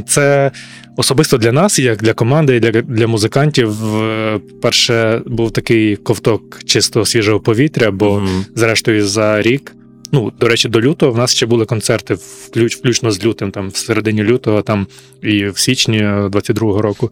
це 0.08 0.50
особисто 0.96 1.38
для 1.38 1.52
нас, 1.52 1.78
як 1.78 2.02
для 2.02 2.12
команди, 2.14 2.56
і 2.56 2.60
для 2.60 2.70
для 2.82 3.06
музикантів. 3.06 3.96
Е, 4.02 4.40
перше 4.62 5.22
був 5.26 5.50
такий 5.50 5.96
ковток 5.96 6.64
чистого 6.64 7.06
свіжого 7.06 7.40
повітря, 7.40 7.90
бо, 7.90 8.06
mm-hmm. 8.06 8.44
зрештою, 8.54 9.06
за 9.06 9.42
рік. 9.42 9.74
Ну, 10.12 10.32
до 10.40 10.48
речі, 10.48 10.68
до 10.68 10.80
лютого 10.80 11.12
в 11.12 11.18
нас 11.18 11.34
ще 11.34 11.46
були 11.46 11.64
концерти, 11.64 12.14
включ, 12.14 12.76
включно 12.76 13.10
з 13.10 13.24
лютим, 13.24 13.50
там 13.50 13.68
в 13.68 13.76
середині 13.76 14.22
лютого, 14.22 14.62
там 14.62 14.86
і 15.22 15.48
в 15.48 15.58
січні 15.58 16.02
22-го 16.02 16.82
року. 16.82 17.10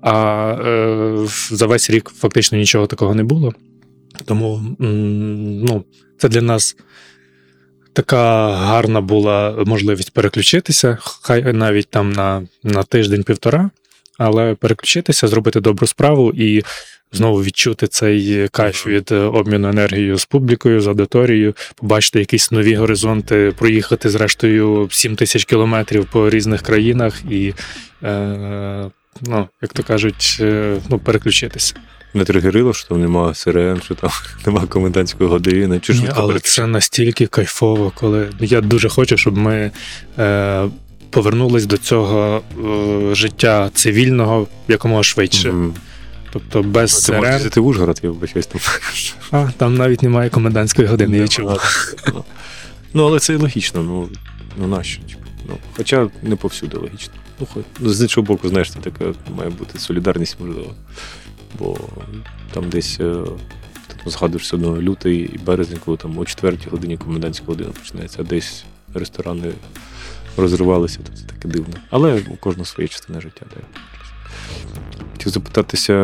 А 0.00 0.52
е, 0.52 1.26
за 1.50 1.66
весь 1.66 1.90
рік 1.90 2.12
фактично 2.18 2.58
нічого 2.58 2.86
такого 2.86 3.14
не 3.14 3.24
було. 3.24 3.52
Тому 4.24 4.76
ну, 4.78 5.84
це 6.18 6.28
для 6.28 6.42
нас 6.42 6.76
така 7.92 8.52
гарна 8.52 9.00
була 9.00 9.64
можливість 9.66 10.10
переключитися, 10.10 10.98
хай 11.00 11.52
навіть 11.52 11.88
там 11.90 12.12
на, 12.12 12.46
на 12.62 12.82
тиждень-півтора, 12.82 13.70
але 14.18 14.54
переключитися, 14.54 15.28
зробити 15.28 15.60
добру 15.60 15.86
справу 15.86 16.32
і. 16.32 16.62
Знову 17.14 17.42
відчути 17.42 17.86
цей 17.86 18.48
кайф 18.48 18.86
від 18.86 19.12
обміну 19.12 19.68
енергією 19.68 20.18
з 20.18 20.24
публікою, 20.24 20.80
з 20.80 20.86
аудиторією, 20.86 21.54
побачити 21.74 22.18
якісь 22.18 22.50
нові 22.50 22.74
горизонти, 22.74 23.52
проїхати 23.58 24.10
зрештою 24.10 24.88
7 24.90 25.16
тисяч 25.16 25.44
кілометрів 25.44 26.06
по 26.06 26.30
різних 26.30 26.62
країнах 26.62 27.22
і 27.30 27.54
е, 28.02 28.90
ну, 29.22 29.48
як 29.62 29.72
то 29.72 29.82
кажуть, 29.82 30.36
е, 30.40 30.76
ну, 30.90 30.98
переключитися. 30.98 31.74
Не 32.14 32.24
тригерило, 32.24 32.72
що 32.72 32.88
там 32.88 33.00
немає 33.00 33.34
сирен, 33.34 33.80
що 33.84 33.94
там 33.94 34.10
немає 34.46 34.66
комендантської 34.66 35.30
години. 35.30 35.80
чи 35.80 35.92
Ні, 35.92 36.08
Але 36.14 36.38
це 36.40 36.66
настільки 36.66 37.26
кайфово, 37.26 37.92
коли 37.94 38.28
я 38.40 38.60
дуже 38.60 38.88
хочу, 38.88 39.16
щоб 39.16 39.38
ми 39.38 39.70
е, 40.18 40.68
повернулись 41.10 41.66
до 41.66 41.76
цього 41.76 42.42
е, 43.10 43.14
життя 43.14 43.70
цивільного 43.74 44.46
якомога 44.68 45.02
швидше. 45.02 45.50
Mm-hmm. 45.50 45.70
Тобто 46.34 46.62
без 46.62 46.94
Ти 46.94 47.00
сирен... 47.00 47.50
в 47.56 47.66
Ужгород, 47.66 48.00
я 48.02 48.10
вибачаюсь 48.10 48.46
там. 48.46 48.60
А, 49.30 49.50
там 49.56 49.76
навіть 49.76 50.02
немає 50.02 50.30
комендантської 50.30 50.88
години, 50.88 51.28
чував. 51.28 51.94
Ну, 52.94 53.06
але 53.06 53.18
це 53.18 53.36
логічно, 53.36 53.82
ну 53.82 54.08
ну 54.56 54.66
нащо? 54.66 55.02
Ну, 55.48 55.58
Хоча 55.76 56.08
не 56.22 56.36
повсюди 56.36 56.76
логічно. 56.76 57.14
Ну, 57.80 57.90
з 57.92 58.02
іншого 58.02 58.26
боку, 58.26 58.48
знаєш, 58.48 58.72
це 58.72 58.78
така 58.78 59.04
має 59.36 59.50
бути 59.50 59.78
солідарність, 59.78 60.36
можливо. 60.40 60.74
Бо 61.58 61.78
там 62.50 62.68
десь 62.68 63.00
е, 63.00 63.14
ти 64.04 64.10
згадуєш 64.10 64.42
все 64.42 64.56
одно 64.56 64.82
лютий 64.82 65.18
і 65.18 65.38
березень, 65.38 65.78
коли 65.84 65.96
там 65.96 66.18
о 66.18 66.24
4 66.24 66.58
годині 66.70 66.96
комендантська 66.96 67.46
година 67.46 67.70
починається, 67.70 68.18
а 68.20 68.24
десь 68.24 68.64
ресторани 68.94 69.52
розривалися, 70.36 70.98
то 70.98 71.16
це 71.16 71.24
таке 71.26 71.48
дивно. 71.48 71.74
Але 71.90 72.22
у 72.28 72.36
кожного 72.36 72.64
своє 72.64 72.88
частина 72.88 73.20
життя. 73.20 73.46
Так. 73.54 73.64
Хотів 75.12 75.32
запитатися, 75.32 75.94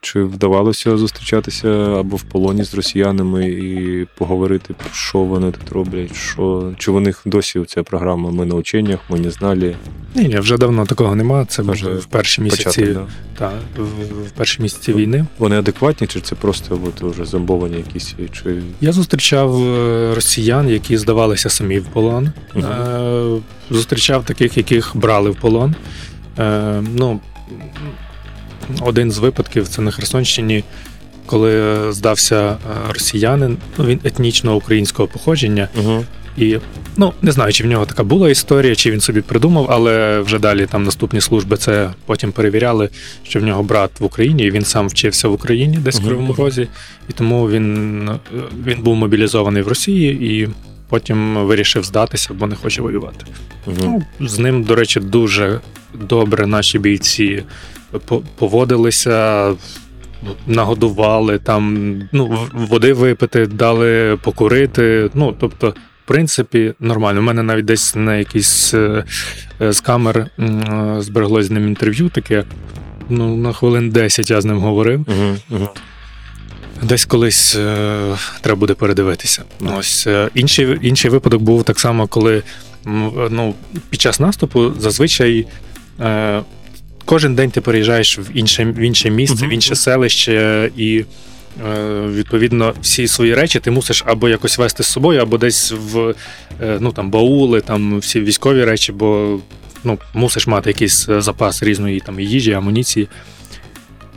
чи 0.00 0.22
вдавалося 0.22 0.96
зустрічатися 0.96 1.68
або 1.68 2.16
в 2.16 2.22
полоні 2.22 2.64
з 2.64 2.74
росіянами 2.74 3.48
і 3.48 4.06
поговорити, 4.18 4.74
що 4.92 5.18
вони 5.18 5.50
тут 5.50 5.72
роблять, 5.72 6.16
що 6.16 6.72
чи 6.78 6.90
в 6.90 7.00
них 7.00 7.22
досі 7.24 7.64
ця 7.66 7.82
програма 7.82 8.30
Ми 8.30 8.44
на 8.44 8.54
ученнях, 8.54 8.98
ми 9.08 9.20
не 9.20 9.30
знали. 9.30 9.76
Ні, 10.14 10.28
ні, 10.28 10.38
вже 10.38 10.56
давно 10.56 10.86
такого 10.86 11.16
нема. 11.16 11.44
Це 11.44 11.62
може 11.62 11.94
в 11.94 12.04
перші 12.04 12.42
місяці 12.42 12.80
початок, 12.80 12.94
да. 12.94 13.06
та, 13.38 13.52
в, 13.82 14.26
в 14.26 14.30
перші 14.30 14.62
місяці 14.62 14.92
війни. 14.92 15.26
Вони 15.38 15.58
адекватні, 15.58 16.06
чи 16.06 16.20
це 16.20 16.34
просто 16.34 16.78
от, 16.86 17.14
вже 17.14 17.24
зомбовані 17.24 17.76
якісь? 17.76 18.14
Чи... 18.32 18.62
Я 18.80 18.92
зустрічав 18.92 19.62
е, 19.62 20.14
росіян, 20.14 20.68
які 20.68 20.96
здавалися 20.96 21.50
самі 21.50 21.78
в 21.78 21.84
полон. 21.84 22.32
Угу. 22.54 23.42
Зустрічав 23.70 24.24
таких, 24.24 24.56
яких 24.56 24.92
брали 24.94 25.30
в 25.30 25.36
полон. 25.36 25.74
Е, 26.38 26.82
ну, 26.94 27.20
один 28.80 29.12
з 29.12 29.18
випадків 29.18 29.68
це 29.68 29.82
на 29.82 29.90
Херсонщині, 29.90 30.64
коли 31.26 31.76
здався 31.92 32.50
е, 32.50 32.56
росіянин, 32.92 33.56
ну 33.78 33.84
він 33.84 34.00
етнічно 34.04 34.56
українського 34.56 35.08
походження. 35.08 35.68
Угу. 35.78 36.04
І 36.36 36.58
ну 36.96 37.12
не 37.22 37.32
знаю, 37.32 37.52
чи 37.52 37.64
в 37.64 37.66
нього 37.66 37.86
така 37.86 38.04
була 38.04 38.30
історія, 38.30 38.74
чи 38.74 38.90
він 38.90 39.00
собі 39.00 39.20
придумав, 39.20 39.66
але 39.70 40.20
вже 40.20 40.38
далі 40.38 40.66
там 40.66 40.84
наступні 40.84 41.20
служби 41.20 41.56
це 41.56 41.90
потім 42.06 42.32
перевіряли, 42.32 42.88
що 43.22 43.40
в 43.40 43.42
нього 43.42 43.62
брат 43.62 44.00
в 44.00 44.04
Україні, 44.04 44.42
і 44.42 44.50
він 44.50 44.64
сам 44.64 44.88
вчився 44.88 45.28
в 45.28 45.32
Україні, 45.32 45.76
десь 45.76 46.00
в 46.00 46.04
Кривому 46.04 46.32
Розі, 46.32 46.68
і 47.08 47.12
тому 47.12 47.50
він, 47.50 48.10
він 48.66 48.82
був 48.82 48.96
мобілізований 48.96 49.62
в 49.62 49.68
Росії 49.68 50.36
і. 50.36 50.48
Потім 50.94 51.36
вирішив 51.36 51.84
здатися, 51.84 52.34
бо 52.34 52.46
не 52.46 52.56
хоче 52.56 52.82
воювати. 52.82 53.26
Угу. 53.66 53.76
Ну, 54.18 54.28
З 54.28 54.38
ним, 54.38 54.62
до 54.62 54.74
речі, 54.74 55.00
дуже 55.00 55.60
добре 55.94 56.46
наші 56.46 56.78
бійці 56.78 57.42
поводилися, 58.38 59.52
нагодували 60.46 61.38
там, 61.38 61.92
ну, 62.12 62.38
води 62.52 62.92
випити, 62.92 63.46
дали 63.46 64.18
покурити. 64.22 65.10
Ну, 65.14 65.34
тобто, 65.40 65.70
в 66.04 66.08
принципі, 66.08 66.74
нормально. 66.80 67.20
У 67.20 67.22
мене 67.22 67.42
навіть 67.42 67.64
десь 67.64 67.94
на 67.94 68.16
якийсь 68.16 68.74
е, 68.74 69.04
з 69.60 69.80
камер 69.80 70.26
збереглось 70.98 71.46
з 71.46 71.50
ним 71.50 71.68
інтерв'ю 71.68 72.08
таке. 72.08 72.44
Ну, 73.08 73.36
на 73.36 73.52
хвилин 73.52 73.90
10 73.90 74.30
я 74.30 74.40
з 74.40 74.44
ним 74.44 74.58
говорив. 74.58 75.00
Угу, 75.08 75.36
угу. 75.50 75.68
Десь 76.82 77.04
колись 77.04 77.56
е, 77.56 78.16
треба 78.40 78.60
буде 78.60 78.74
передивитися. 78.74 79.42
Ось 79.78 80.06
е, 80.06 80.28
інший 80.34 80.78
інший 80.82 81.10
випадок 81.10 81.42
був 81.42 81.64
так 81.64 81.80
само, 81.80 82.06
коли 82.06 82.42
ну, 83.30 83.54
під 83.90 84.00
час 84.00 84.20
наступу 84.20 84.72
зазвичай 84.78 85.46
е, 86.00 86.42
кожен 87.04 87.34
день 87.34 87.50
ти 87.50 87.60
переїжджаєш 87.60 88.18
в 88.18 88.30
інше 88.34 88.64
в 88.64 88.78
інше 88.78 89.10
місце, 89.10 89.44
uh-huh. 89.44 89.48
в 89.48 89.52
інше 89.52 89.74
селище, 89.74 90.70
і 90.76 91.04
е, 91.66 92.06
відповідно 92.06 92.74
всі 92.82 93.08
свої 93.08 93.34
речі 93.34 93.60
ти 93.60 93.70
мусиш 93.70 94.04
або 94.06 94.28
якось 94.28 94.58
вести 94.58 94.82
з 94.82 94.86
собою, 94.86 95.22
або 95.22 95.38
десь 95.38 95.72
в 95.92 96.14
е, 96.62 96.78
ну 96.80 96.92
там 96.92 97.10
баули, 97.10 97.60
там 97.60 97.98
всі 97.98 98.20
військові 98.20 98.64
речі, 98.64 98.92
бо 98.92 99.40
ну, 99.84 99.98
мусиш 100.14 100.46
мати 100.46 100.70
якийсь 100.70 101.06
запас 101.18 101.62
різної 101.62 102.00
там 102.00 102.20
їжі, 102.20 102.52
амуніції. 102.52 103.08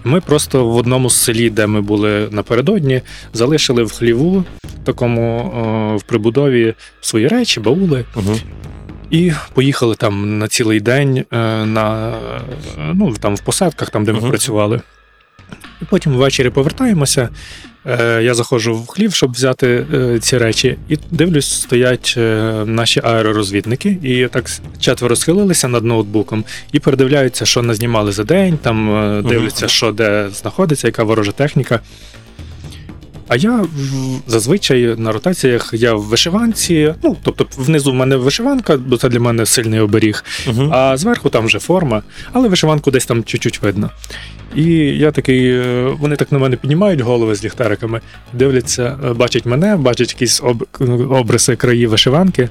Ми 0.07 0.21
просто 0.21 0.65
в 0.65 0.75
одному 0.75 1.09
з 1.09 1.15
селі, 1.15 1.49
де 1.49 1.67
ми 1.67 1.81
були 1.81 2.27
напередодні, 2.31 3.01
залишили 3.33 3.83
в 3.83 3.91
хліву, 3.91 4.43
такому 4.83 5.39
о, 5.39 5.97
в 5.97 6.03
прибудові 6.03 6.73
свої 7.01 7.27
речі, 7.27 7.59
баули. 7.59 8.05
Угу. 8.15 8.35
І 9.11 9.31
поїхали 9.53 9.95
там 9.95 10.39
на 10.39 10.47
цілий 10.47 10.79
день 10.79 11.17
е, 11.17 11.25
на, 11.65 12.13
ну, 12.77 13.13
там 13.13 13.35
в 13.35 13.41
посадках, 13.41 13.89
там, 13.89 14.05
де 14.05 14.13
ми 14.13 14.19
uh-huh. 14.19 14.29
працювали. 14.29 14.81
І 15.81 15.85
потім 15.85 16.13
ввечері 16.13 16.49
повертаємося. 16.49 17.29
Е, 17.87 18.23
я 18.23 18.33
заходжу 18.33 18.75
в 18.75 18.87
хлів, 18.87 19.13
щоб 19.13 19.31
взяти 19.31 19.85
е, 19.93 20.19
ці 20.19 20.37
речі, 20.37 20.77
і 20.89 20.97
дивлюсь, 21.11 21.61
стоять 21.61 22.15
наші 22.65 23.01
аеророзвідники, 23.03 23.97
і 24.03 24.27
так 24.27 24.49
четверо 24.79 25.15
схилилися 25.15 25.67
над 25.67 25.83
ноутбуком 25.83 26.43
і 26.71 26.79
передивляються, 26.79 27.45
що 27.45 27.63
назнімали 27.63 28.11
за 28.11 28.23
день, 28.23 28.57
там 28.57 29.21
дивляться, 29.29 29.67
що 29.67 29.91
де 29.91 30.29
знаходиться, 30.29 30.87
яка 30.87 31.03
ворожа 31.03 31.31
техніка. 31.31 31.79
А 33.27 33.35
я 33.35 33.65
зазвичай 34.27 34.95
на 34.97 35.11
ротаціях 35.11 35.69
я 35.73 35.93
в 35.93 36.01
вишиванці. 36.01 36.93
Ну, 37.03 37.17
тобто, 37.23 37.45
внизу 37.57 37.91
в 37.91 37.95
мене 37.95 38.15
вишиванка, 38.15 38.77
бо 38.77 38.97
це 38.97 39.09
для 39.09 39.19
мене 39.19 39.45
сильний 39.45 39.79
оберіг, 39.79 40.23
uh 40.47 40.69
а 40.71 40.97
зверху 40.97 41.29
там 41.29 41.45
вже 41.45 41.59
форма, 41.59 42.03
але 42.33 42.47
вишиванку 42.47 42.91
десь 42.91 43.05
там 43.05 43.23
чуть-чуть 43.23 43.61
видно. 43.61 43.89
І 44.55 44.63
я 44.75 45.11
такий, 45.11 45.51
е, 45.51 45.95
вони 45.99 46.15
так 46.15 46.31
на 46.31 46.39
мене 46.39 46.55
піднімають 46.55 47.01
голови 47.01 47.35
з 47.35 47.43
ліхтариками, 47.43 48.01
дивляться, 48.33 48.97
е, 49.05 49.13
бачать 49.13 49.45
мене, 49.45 49.75
бачать 49.77 50.13
якісь 50.13 50.41
об, 50.43 50.67
обриси 51.09 51.55
краї 51.55 51.87
вишиванки. 51.87 52.49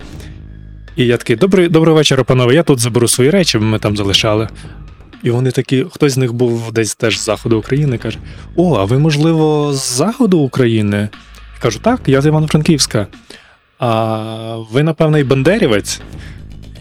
І 0.97 1.07
я 1.07 1.17
такий, 1.17 1.37
добрий 1.37 1.69
добрий 1.69 1.95
вечір, 1.95 2.25
панове, 2.25 2.55
я 2.55 2.63
тут 2.63 2.79
заберу 2.79 3.09
свої 3.09 3.31
речі, 3.31 3.59
ми 3.59 3.79
там 3.79 3.97
залишали. 3.97 4.49
І 5.27 5.31
вони 5.31 5.51
такі, 5.51 5.87
хтось 5.91 6.13
з 6.13 6.17
них 6.17 6.33
був 6.33 6.73
десь 6.73 6.95
теж 6.95 7.19
з 7.19 7.25
заходу 7.25 7.59
України, 7.59 7.99
каже: 7.99 8.19
О, 8.57 8.77
а 8.77 8.85
ви, 8.85 8.99
можливо, 8.99 9.73
з 9.75 9.97
заходу 9.97 10.39
України? 10.39 11.09
Я 11.55 11.63
кажу, 11.63 11.79
так, 11.79 12.01
я 12.07 12.21
з 12.21 12.27
Івано-Франківська. 12.27 13.07
А 13.79 14.57
ви, 14.71 14.83
напевно, 14.83 15.19
і 15.19 15.25
бандерівець? 15.25 16.01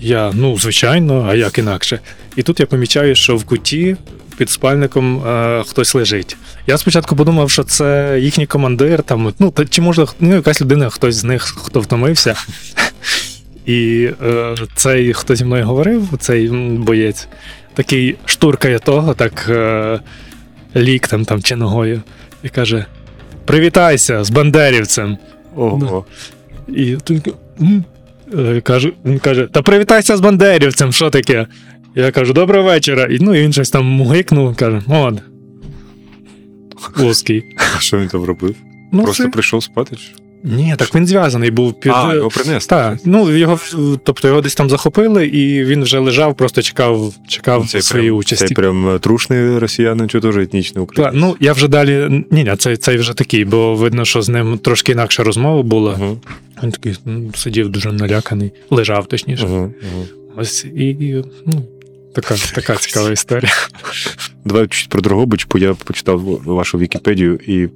Я, 0.01 0.31
ну, 0.33 0.57
звичайно, 0.57 1.27
а 1.29 1.35
як 1.35 1.57
інакше. 1.57 1.99
І 2.35 2.43
тут 2.43 2.59
я 2.59 2.65
помічаю, 2.65 3.15
що 3.15 3.35
в 3.35 3.43
куті 3.43 3.97
під 4.37 4.49
спальником 4.49 5.27
е, 5.27 5.63
хтось 5.67 5.95
лежить. 5.95 6.37
Я 6.67 6.77
спочатку 6.77 7.15
подумав, 7.15 7.51
що 7.51 7.63
це 7.63 8.17
їхній 8.21 8.45
командир, 8.45 9.03
там, 9.03 9.33
ну, 9.39 9.53
чи 9.69 9.81
може 9.81 10.05
ну, 10.19 10.35
якась 10.35 10.61
людина, 10.61 10.89
хтось 10.89 11.15
з 11.15 11.23
них, 11.23 11.43
хто 11.43 11.79
втомився. 11.79 12.35
І 13.65 14.09
е, 14.23 14.55
цей, 14.75 15.13
хто 15.13 15.35
зі 15.35 15.45
мною 15.45 15.65
говорив, 15.65 16.09
цей 16.19 16.49
боєць, 16.77 17.27
такий 17.75 18.15
штуркає 18.25 18.79
того, 18.79 19.13
так 19.13 19.45
е, 19.49 19.99
ліктем 20.75 21.25
там 21.25 21.41
чи 21.41 21.55
ногою, 21.55 22.01
і 22.43 22.49
каже: 22.49 22.85
Привітайся 23.45 24.23
з 24.23 24.29
бандерівцем. 24.29 25.17
Ого. 25.55 26.05
І 26.67 26.95
тут 27.03 27.27
е, 28.33 28.61
каже, 28.61 28.91
він 29.05 29.19
каже: 29.19 29.47
Та 29.51 29.61
привітайся 29.61 30.17
з 30.17 30.21
бандерівцем, 30.21 30.91
що 30.91 31.09
таке? 31.09 31.47
Я 31.95 32.11
кажу, 32.11 32.33
доброго 32.33 32.63
вечора. 32.63 33.05
І 33.05 33.17
ну, 33.21 33.35
і 33.35 33.41
він 33.41 33.53
щось 33.53 33.69
там 33.69 33.85
мугикнув, 33.85 34.55
каже, 34.55 34.81
от. 34.87 35.21
А 37.77 37.79
що 37.79 37.99
він 37.99 38.07
там 38.07 38.23
робив? 38.23 38.55
Ну, 38.91 39.03
Просто 39.03 39.23
це... 39.23 39.29
прийшов 39.29 39.63
спати? 39.63 39.95
Чи? 39.95 40.24
Ні, 40.45 40.75
так 40.77 40.95
він 40.95 41.07
зв'язаний 41.07 41.51
був 41.51 41.79
під. 41.79 41.91
А, 41.95 42.13
його 42.13 42.29
принесли. 42.29 42.67
Так, 42.67 42.97
ну 43.05 43.37
його 43.37 43.59
тобто 44.03 44.27
його 44.27 44.41
десь 44.41 44.55
там 44.55 44.69
захопили, 44.69 45.27
і 45.27 45.65
він 45.65 45.83
вже 45.83 45.99
лежав, 45.99 46.35
просто 46.35 46.61
чекав 46.61 47.13
чекав 47.27 47.67
цей 47.69 47.81
своєї 47.81 48.09
прям, 48.09 48.19
участі. 48.19 48.47
Це 48.47 48.53
прям 48.53 48.89
е, 48.89 48.99
трушний 48.99 49.57
росіянин, 49.57 50.09
чи 50.09 50.19
теж 50.19 50.37
етнічний 50.37 50.83
українець? 50.83 51.13
Так, 51.13 51.21
ну 51.21 51.35
я 51.39 51.53
вже 51.53 51.67
далі. 51.67 52.25
Ні, 52.31 52.43
ні, 52.43 52.55
цей 52.57 52.77
цей 52.77 52.97
вже 52.97 53.13
такий, 53.13 53.45
бо 53.45 53.75
видно, 53.75 54.05
що 54.05 54.21
з 54.21 54.29
ним 54.29 54.57
трошки 54.57 54.91
інакша 54.91 55.23
розмова 55.23 55.63
була. 55.63 55.93
Угу. 55.93 56.17
Він 56.63 56.71
такий 56.71 56.97
ну, 57.05 57.31
сидів 57.35 57.69
дуже 57.69 57.91
наляканий, 57.91 58.51
лежав 58.69 59.07
точніше. 59.07 59.45
Угу. 59.45 59.71
Ось 60.37 60.65
і, 60.75 60.85
і 60.85 61.23
ну. 61.45 61.63
Така 62.15 62.35
така 62.55 62.75
цікава 62.75 63.11
історія. 63.11 63.51
Давай 64.45 64.67
чуть 64.67 64.89
про 64.89 65.01
Дрогобич, 65.01 65.47
бо 65.51 65.59
я 65.59 65.73
почитав 65.73 66.19
вашу 66.45 66.77
Вікіпедію 66.77 67.39
і 67.47 67.69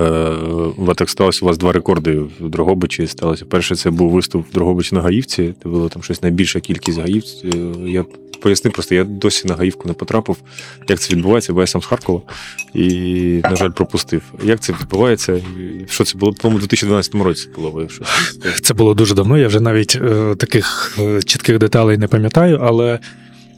Е, 0.00 0.94
так 0.94 1.10
сталося 1.10 1.44
у 1.44 1.48
вас 1.48 1.58
два 1.58 1.72
рекорди 1.72 2.18
в 2.40 2.48
Дрогобичі. 2.48 3.06
Сталося. 3.06 3.44
Перше, 3.44 3.76
це 3.76 3.90
був 3.90 4.10
виступ 4.10 4.50
в 4.50 4.52
Дрогобичі 4.52 4.94
на 4.94 5.00
Гаївці. 5.00 5.54
Це 5.62 5.68
було 5.68 5.88
там 5.88 6.02
щось 6.02 6.22
найбільша 6.22 6.60
кількість 6.60 6.98
гаївців. 6.98 7.50
Е, 7.54 7.90
я 7.90 8.04
пояснив, 8.42 8.74
просто 8.74 8.94
я 8.94 9.04
досі 9.04 9.48
на 9.48 9.54
Гаївку 9.54 9.88
не 9.88 9.94
потрапив. 9.94 10.36
Як 10.88 11.00
це 11.00 11.14
відбувається, 11.14 11.52
бо 11.52 11.60
я 11.60 11.66
сам 11.66 11.82
з 11.82 11.86
Харкова 11.86 12.20
і, 12.74 12.88
на 13.44 13.56
жаль, 13.56 13.70
пропустив. 13.70 14.22
Як 14.44 14.60
це 14.60 14.74
відбувається? 14.80 15.40
Що 15.88 16.04
це 16.04 16.18
було? 16.18 16.32
По-моєму, 16.32 16.58
у 16.58 16.60
2012 16.60 17.14
році 17.14 17.48
було 17.56 17.70
ви. 17.70 17.88
Це 18.62 18.74
було 18.74 18.94
дуже 18.94 19.14
давно. 19.14 19.38
Я 19.38 19.48
вже 19.48 19.60
навіть 19.60 19.98
е, 20.02 20.34
таких 20.34 20.98
чітких 21.24 21.58
деталей 21.58 21.98
не 21.98 22.08
пам'ятаю, 22.08 22.60
але 22.62 22.98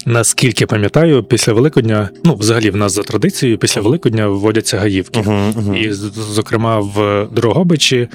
Наскільки 0.07 0.67
пам'ятаю, 0.67 1.25
після 1.25 1.53
Великодня, 1.53 2.09
ну 2.25 2.35
взагалі 2.35 2.71
в 2.71 2.77
нас 2.77 2.93
за 2.93 3.03
традицією, 3.03 3.59
після 3.59 3.81
Великодня 3.81 4.29
вводяться 4.29 4.79
гаївки. 4.79 5.21
Uh-huh, 5.21 5.55
uh-huh. 5.55 5.77
І, 5.77 5.93
зокрема, 6.33 6.79
в 6.81 7.29
Дрогобичі. 7.33 8.09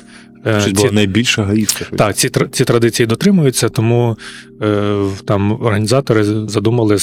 Е, 0.45 0.62
ці, 0.65 0.71
була 0.71 0.91
найбільша 0.91 1.43
гаївка. 1.43 1.86
Так, 1.97 2.15
ці 2.15 2.32
ці 2.52 2.65
традиції 2.65 3.08
дотримуються, 3.08 3.69
тому 3.69 4.17
е, 4.62 4.95
там 5.25 5.52
організатори 5.52 6.23
задумали 6.23 6.97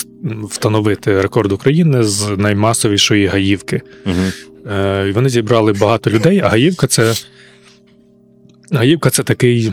встановити 0.51 1.21
рекорд 1.21 1.53
України 1.53 2.03
з 2.03 2.29
наймасовішої 2.37 3.27
гаївки. 3.27 3.83
Uh-huh. 4.07 4.73
Е, 4.73 5.13
Вони 5.13 5.29
зібрали 5.29 5.73
багато 5.73 6.11
людей, 6.11 6.41
а 6.45 6.49
гаївка 6.49 6.87
це 6.87 7.15
гаївка 8.73 9.11
це 9.11 9.23
такий 9.23 9.73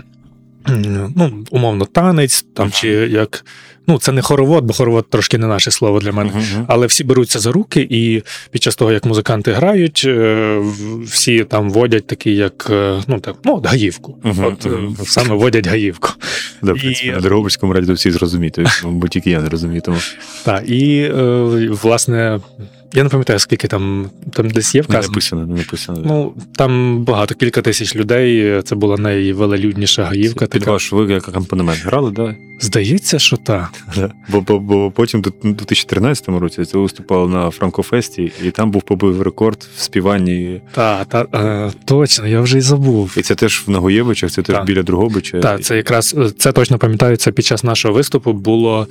ну, 0.68 1.46
умовно, 1.52 1.86
танець, 1.86 2.46
там 2.54 2.72
чи 2.72 2.88
як. 2.90 3.46
Ну, 3.88 4.00
це 4.00 4.12
не 4.12 4.22
хоровод, 4.22 4.64
бо 4.66 4.74
хоровод 4.74 5.10
трошки 5.10 5.38
не 5.38 5.48
наше 5.48 5.72
слово 5.72 6.00
для 6.00 6.12
мене. 6.12 6.32
Uh-huh. 6.32 6.66
Але 6.68 6.88
всі 6.88 7.04
беруться 7.04 7.40
за 7.40 7.52
руки, 7.52 7.88
і 7.90 8.24
під 8.52 8.64
час 8.64 8.76
того, 8.76 8.92
як 8.92 9.06
музиканти 9.06 9.54
грають, 9.54 10.04
е, 10.06 10.60
всі 11.06 11.44
там 11.44 11.70
водять 11.70 12.08
такі, 12.08 12.36
як 12.36 12.68
е, 12.70 13.02
ну 13.08 13.20
так, 13.20 13.36
ну, 13.44 13.62
гаївку. 13.66 14.18
Uh-huh. 14.24 14.48
От 14.48 14.66
uh-huh. 14.66 15.06
саме 15.06 15.36
водять 15.36 15.68
гаївку. 15.68 16.10
Да, 16.62 16.72
і... 16.72 17.12
На 17.12 17.20
Дрогобицькому 17.20 17.74
раді 17.74 17.94
всі 17.94 18.12
зрозуміють, 18.12 18.60
бо 18.84 19.08
тільки 19.08 19.30
я 19.30 19.42
не 19.42 19.50
розумію. 19.50 19.82
Тому. 19.82 19.98
Так, 20.44 20.70
і 20.70 21.12
власне 21.70 22.40
я 22.94 23.04
не 23.04 23.10
пам'ятаю, 23.10 23.40
скільки 23.40 23.68
там 23.68 24.10
там 24.34 24.50
десь 24.50 24.76
є 24.76 24.82
вказано. 24.82 25.02
Не 25.02 25.08
написано, 25.08 25.46
не 25.46 25.56
написано. 25.56 26.02
Ну, 26.06 26.34
там 26.56 27.04
багато, 27.04 27.36
кілька 27.36 27.62
тисяч 27.62 27.96
людей. 27.96 28.62
Це 28.62 28.76
була 28.76 28.98
найвелелюдніша 28.98 30.04
гаївка. 30.04 30.46
Під 30.46 30.64
ваш 30.64 30.92
ви 30.92 31.14
як 31.14 31.28
акомпанемент 31.28 31.80
грали, 31.80 32.12
так? 32.12 32.36
Здається, 32.60 33.20
що 33.20 33.38
так. 33.38 33.70
Бо, 34.30 34.42
бо 34.42 34.60
бо, 34.60 34.92
потім 34.92 35.24
у 35.44 35.48
2013 35.48 36.30
році 36.30 36.66
це 36.66 36.78
виступало 36.78 37.28
на 37.28 37.50
Франкофесті, 37.50 38.32
і 38.44 38.52
там 38.52 38.72
був 38.72 38.82
побив 38.82 39.22
рекорд 39.22 39.68
в 39.78 39.82
співанні. 39.82 40.62
Так, 40.72 41.06
та, 41.06 41.28
е, 41.34 41.72
точно, 41.86 42.28
я 42.28 42.42
вже 42.42 42.58
й 42.58 42.62
забув. 42.62 43.16
І 43.18 43.22
це 43.22 43.36
теж 43.36 43.64
в 43.68 43.70
Нагоєвичах, 43.70 44.32
це 44.32 44.42
теж 44.42 44.56
та. 44.56 44.64
біля 44.64 44.84
Другобича. 44.84 45.40
Так, 45.40 45.62
це 45.62 45.78
якраз 45.78 46.16
це 46.38 46.52
точно 46.52 46.78
пам'ятаю. 46.78 47.18
Це 47.18 47.32
під 47.32 47.46
час 47.46 47.64
нашого 47.64 47.94
виступу 47.94 48.34
було 48.34 48.88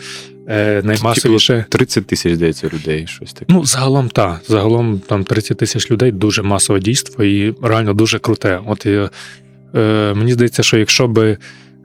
е, 0.48 0.82
наймасовіше. 0.84 1.54
Типу 1.54 1.68
30 1.68 2.06
тисяч 2.06 2.34
здається 2.34 2.70
людей. 2.74 3.06
щось 3.06 3.32
таке. 3.32 3.46
Ну, 3.48 3.64
загалом 3.64 4.08
так. 4.08 4.40
Загалом 4.48 5.00
там 5.06 5.24
30 5.24 5.56
тисяч 5.56 5.90
людей 5.90 6.12
дуже 6.12 6.42
масове 6.42 6.80
дійство 6.80 7.24
і 7.24 7.54
реально 7.62 7.94
дуже 7.94 8.18
круте. 8.18 8.60
От 8.66 8.86
е, 8.86 9.10
мені 10.14 10.32
здається, 10.32 10.62
що 10.62 10.78
якщо 10.78 11.08
би. 11.08 11.38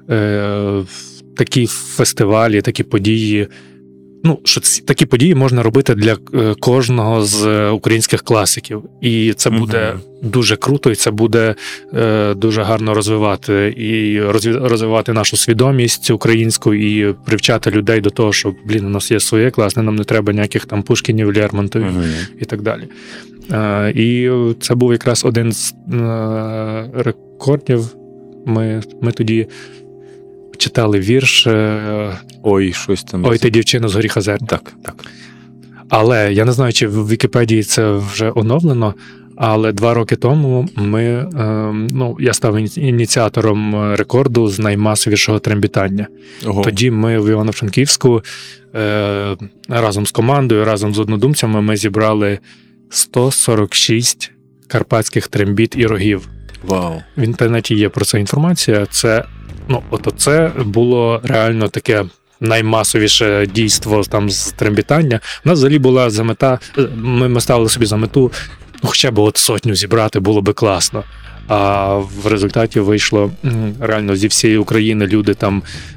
Е, 0.09 0.83
такі 1.37 1.67
фестивалі, 1.67 2.61
такі 2.61 2.83
події. 2.83 3.47
Ну, 4.27 4.39
що 4.43 4.61
ці 4.61 4.81
такі 4.81 5.05
події 5.05 5.35
можна 5.35 5.63
робити 5.63 5.95
для 5.95 6.17
е, 6.33 6.55
кожного 6.59 7.25
з 7.25 7.45
е, 7.45 7.69
українських 7.69 8.23
класиків, 8.23 8.83
і 9.01 9.33
це 9.33 9.49
буде 9.49 9.77
mm-hmm. 9.77 10.29
дуже 10.29 10.55
круто, 10.55 10.91
і 10.91 10.95
це 10.95 11.11
буде 11.11 11.55
е, 11.93 12.33
дуже 12.33 12.63
гарно 12.63 12.93
розвивати 12.93 13.73
і 13.77 14.21
розвивати 14.67 15.13
нашу 15.13 15.37
свідомість 15.37 16.11
українську 16.11 16.73
і 16.73 17.13
привчати 17.25 17.71
людей 17.71 18.01
до 18.01 18.09
того, 18.09 18.33
що 18.33 18.55
блін, 18.65 18.85
у 18.85 18.89
нас 18.89 19.11
є 19.11 19.19
своє 19.19 19.51
класне, 19.51 19.83
нам 19.83 19.95
не 19.95 20.03
треба 20.03 20.33
ніяких 20.33 20.65
там 20.65 20.83
Пушкінів, 20.83 21.35
Лермонтових 21.35 21.91
mm-hmm. 21.91 22.27
і 22.41 22.45
так 22.45 22.61
далі. 22.61 22.83
Е, 23.51 23.91
І 23.95 24.31
це 24.59 24.75
був 24.75 24.91
якраз 24.91 25.25
один 25.25 25.51
з 25.51 25.73
е, 25.93 26.89
рекордів. 26.93 27.95
Ми, 28.45 28.81
Ми 29.01 29.11
тоді 29.11 29.47
читали 30.57 30.99
вірш 30.99 31.47
е, 31.47 32.11
Ой, 32.43 32.73
щось 32.73 33.03
там. 33.03 33.25
Ой, 33.25 33.37
ти 33.37 33.49
дівчина 33.49 33.87
з 33.87 33.95
горіха 33.95 34.21
зерня. 34.21 34.47
Так, 34.47 34.73
так. 34.83 35.05
Але 35.89 36.33
я 36.33 36.45
не 36.45 36.51
знаю, 36.51 36.73
чи 36.73 36.87
в 36.87 37.09
Вікіпедії 37.09 37.63
це 37.63 37.91
вже 37.91 38.31
оновлено. 38.35 38.93
Але 39.39 39.71
два 39.71 39.93
роки 39.93 40.15
тому 40.15 40.69
ми 40.75 41.29
ем, 41.37 41.87
ну 41.91 42.17
я 42.19 42.33
став 42.33 42.77
ініціатором 42.77 43.93
рекорду 43.95 44.47
з 44.47 44.59
наймасовішого 44.59 45.39
трембітання. 45.39 46.07
Ого. 46.45 46.61
Тоді 46.61 46.91
ми 46.91 47.19
в 47.19 47.29
Івано-Франківську 47.29 48.23
е, 48.75 49.35
разом 49.69 50.05
з 50.05 50.11
командою, 50.11 50.65
разом 50.65 50.95
з 50.95 50.99
однодумцями, 50.99 51.61
ми 51.61 51.77
зібрали 51.77 52.39
146 52.89 54.31
карпатських 54.67 55.27
трембіт 55.27 55.75
і 55.77 55.85
рогів. 55.85 56.29
Вау! 56.63 57.01
В 57.17 57.21
інтернеті 57.21 57.75
є 57.75 57.89
про 57.89 58.05
це 58.05 58.19
інформація. 58.19 58.85
Це 58.85 59.23
Ну, 59.69 59.83
от 59.89 60.13
це 60.17 60.51
було 60.65 61.21
реально 61.23 61.67
таке. 61.67 62.05
Наймасовіше 62.39 63.47
дійство 63.53 64.03
там 64.03 64.29
з 64.29 64.51
трембітання. 64.51 65.19
У 65.45 65.49
нас 65.49 65.57
взагалі 65.59 65.79
була 65.79 66.09
за 66.09 66.23
мета. 66.23 66.59
Ми, 66.95 67.27
ми 67.27 67.41
ставили 67.41 67.69
собі 67.69 67.85
за 67.85 67.97
мету, 67.97 68.31
ну 68.83 68.89
хоча 68.89 69.11
б 69.11 69.19
от 69.19 69.37
сотню 69.37 69.75
зібрати 69.75 70.19
було 70.19 70.41
би 70.41 70.53
класно. 70.53 71.03
А 71.47 71.93
в 71.95 72.27
результаті 72.27 72.79
вийшло 72.79 73.31
реально 73.79 74.15
зі 74.15 74.27
всієї 74.27 74.57
України 74.57 75.07
люди 75.07 75.33
там, 75.33 75.63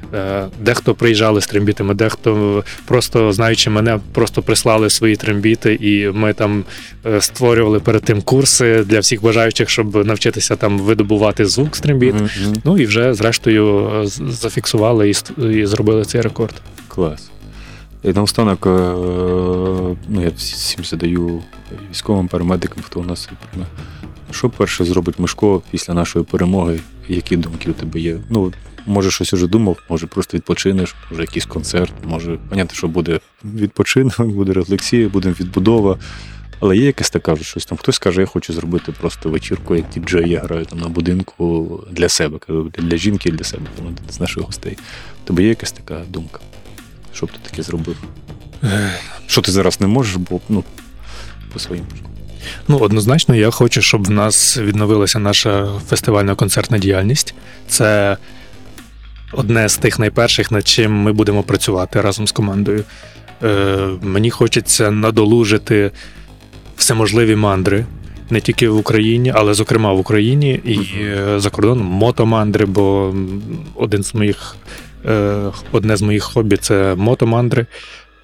дехто 0.59 0.95
приїжджали 0.95 1.41
з 1.41 1.47
трембітами, 1.47 1.93
дехто 1.93 2.63
просто 2.85 3.31
знаючи 3.31 3.69
мене, 3.69 3.99
просто 4.11 4.41
прислали 4.41 4.89
свої 4.89 5.15
трембіти, 5.15 5.77
і 5.81 6.09
ми 6.09 6.33
там 6.33 6.63
е, 7.05 7.21
створювали 7.21 7.79
перед 7.79 8.03
тим 8.03 8.21
курси 8.21 8.83
для 8.83 8.99
всіх 8.99 9.21
бажаючих, 9.21 9.69
щоб 9.69 10.05
навчитися 10.05 10.55
там 10.55 10.79
видобувати 10.79 11.45
звук 11.45 11.75
з 11.75 11.79
трембіт. 11.79 12.15
Mm-hmm. 12.15 12.55
Ну 12.63 12.77
і 12.77 12.85
вже 12.85 13.13
зрештою 13.13 13.89
е, 13.89 14.07
зафіксували 14.31 15.09
і, 15.09 15.15
і 15.43 15.65
зробили 15.65 16.05
цей 16.05 16.21
рекорд. 16.21 16.61
Клас. 16.87 17.29
І 18.03 18.09
наостанок, 18.09 18.65
ну 18.65 20.21
я 20.21 20.31
всім 20.37 20.85
задаю 20.85 21.43
військовим 21.91 22.27
парамедикам, 22.27 22.83
хто 22.83 22.99
у 22.99 23.03
нас 23.03 23.29
що 24.31 24.49
перше 24.49 24.85
зробить 24.85 25.19
Мишко 25.19 25.61
після 25.71 25.93
нашої 25.93 26.25
перемоги? 26.25 26.79
Які 27.07 27.37
думки 27.37 27.71
у 27.71 27.73
тебе 27.73 27.99
є? 27.99 28.17
Ну, 28.29 28.53
може, 28.85 29.11
щось 29.11 29.33
уже 29.33 29.47
думав, 29.47 29.77
може 29.89 30.07
просто 30.07 30.37
відпочинеш, 30.37 30.95
може 31.11 31.21
якийсь 31.21 31.45
концерт, 31.45 31.93
може, 32.03 32.37
понятно, 32.49 32.75
що 32.75 32.87
буде 32.87 33.19
відпочинок, 33.45 34.19
буде 34.19 34.53
рефлексія, 34.53 35.09
буде 35.09 35.35
відбудова. 35.39 35.97
Але 36.59 36.77
є 36.77 36.85
якась 36.85 37.09
така 37.09 37.37
щось 37.37 37.65
там. 37.65 37.77
Хтось 37.77 37.99
каже, 37.99 38.21
я 38.21 38.27
хочу 38.27 38.53
зробити 38.53 38.91
просто 38.91 39.29
вечірку, 39.29 39.75
як 39.75 39.89
діджей, 39.89 40.29
я 40.29 40.39
граю 40.39 40.65
там 40.65 40.79
на 40.79 40.89
будинку 40.89 41.79
для 41.91 42.09
себе, 42.09 42.39
для 42.77 42.97
жінки 42.97 43.29
і 43.29 43.31
для 43.31 43.43
себе, 43.43 43.63
там 43.75 43.95
з 44.09 44.19
наших 44.19 44.43
гостей. 44.43 44.77
Тобі 45.23 45.43
є 45.43 45.49
якась 45.49 45.71
така 45.71 46.01
думка? 46.09 46.39
Що 47.13 47.25
б 47.25 47.31
ти 47.31 47.49
таке 47.49 47.63
зробив? 47.63 47.97
Що 49.27 49.41
ти 49.41 49.51
зараз 49.51 49.81
не 49.81 49.87
можеш, 49.87 50.15
бо 50.15 50.39
ну, 50.49 50.63
по 51.53 51.59
своїм. 51.59 51.85
Ну, 52.67 52.77
однозначно, 52.77 53.35
я 53.35 53.51
хочу, 53.51 53.81
щоб 53.81 54.03
в 54.03 54.09
нас 54.11 54.57
відновилася 54.57 55.19
наша 55.19 55.79
фестивальна 55.87 56.35
концертна 56.35 56.77
діяльність. 56.77 57.33
Це 57.67 58.17
одне 59.31 59.69
з 59.69 59.77
тих 59.77 59.99
найперших, 59.99 60.51
над 60.51 60.67
чим 60.67 60.91
ми 60.91 61.13
будемо 61.13 61.43
працювати 61.43 62.01
разом 62.01 62.27
з 62.27 62.31
командою. 62.31 62.83
Е, 63.43 63.77
Мені 64.01 64.29
хочеться 64.29 64.91
надолужити 64.91 65.91
всеможливі 66.77 67.35
мандри. 67.35 67.85
Не 68.29 68.41
тільки 68.41 68.69
в 68.69 68.77
Україні, 68.77 69.31
але 69.35 69.53
зокрема 69.53 69.93
в 69.93 69.99
Україні 69.99 70.61
і 70.65 70.79
uh-huh. 70.79 71.39
за 71.39 71.49
кордоном 71.49 71.87
мотомандри, 71.87 72.65
бо 72.65 73.15
один 73.75 74.03
з 74.03 74.15
моїх, 74.15 74.55
е, 75.05 75.51
одне 75.71 75.97
з 75.97 76.01
моїх 76.01 76.23
хобі 76.23 76.57
це 76.57 76.95
мотомандри. 76.95 77.65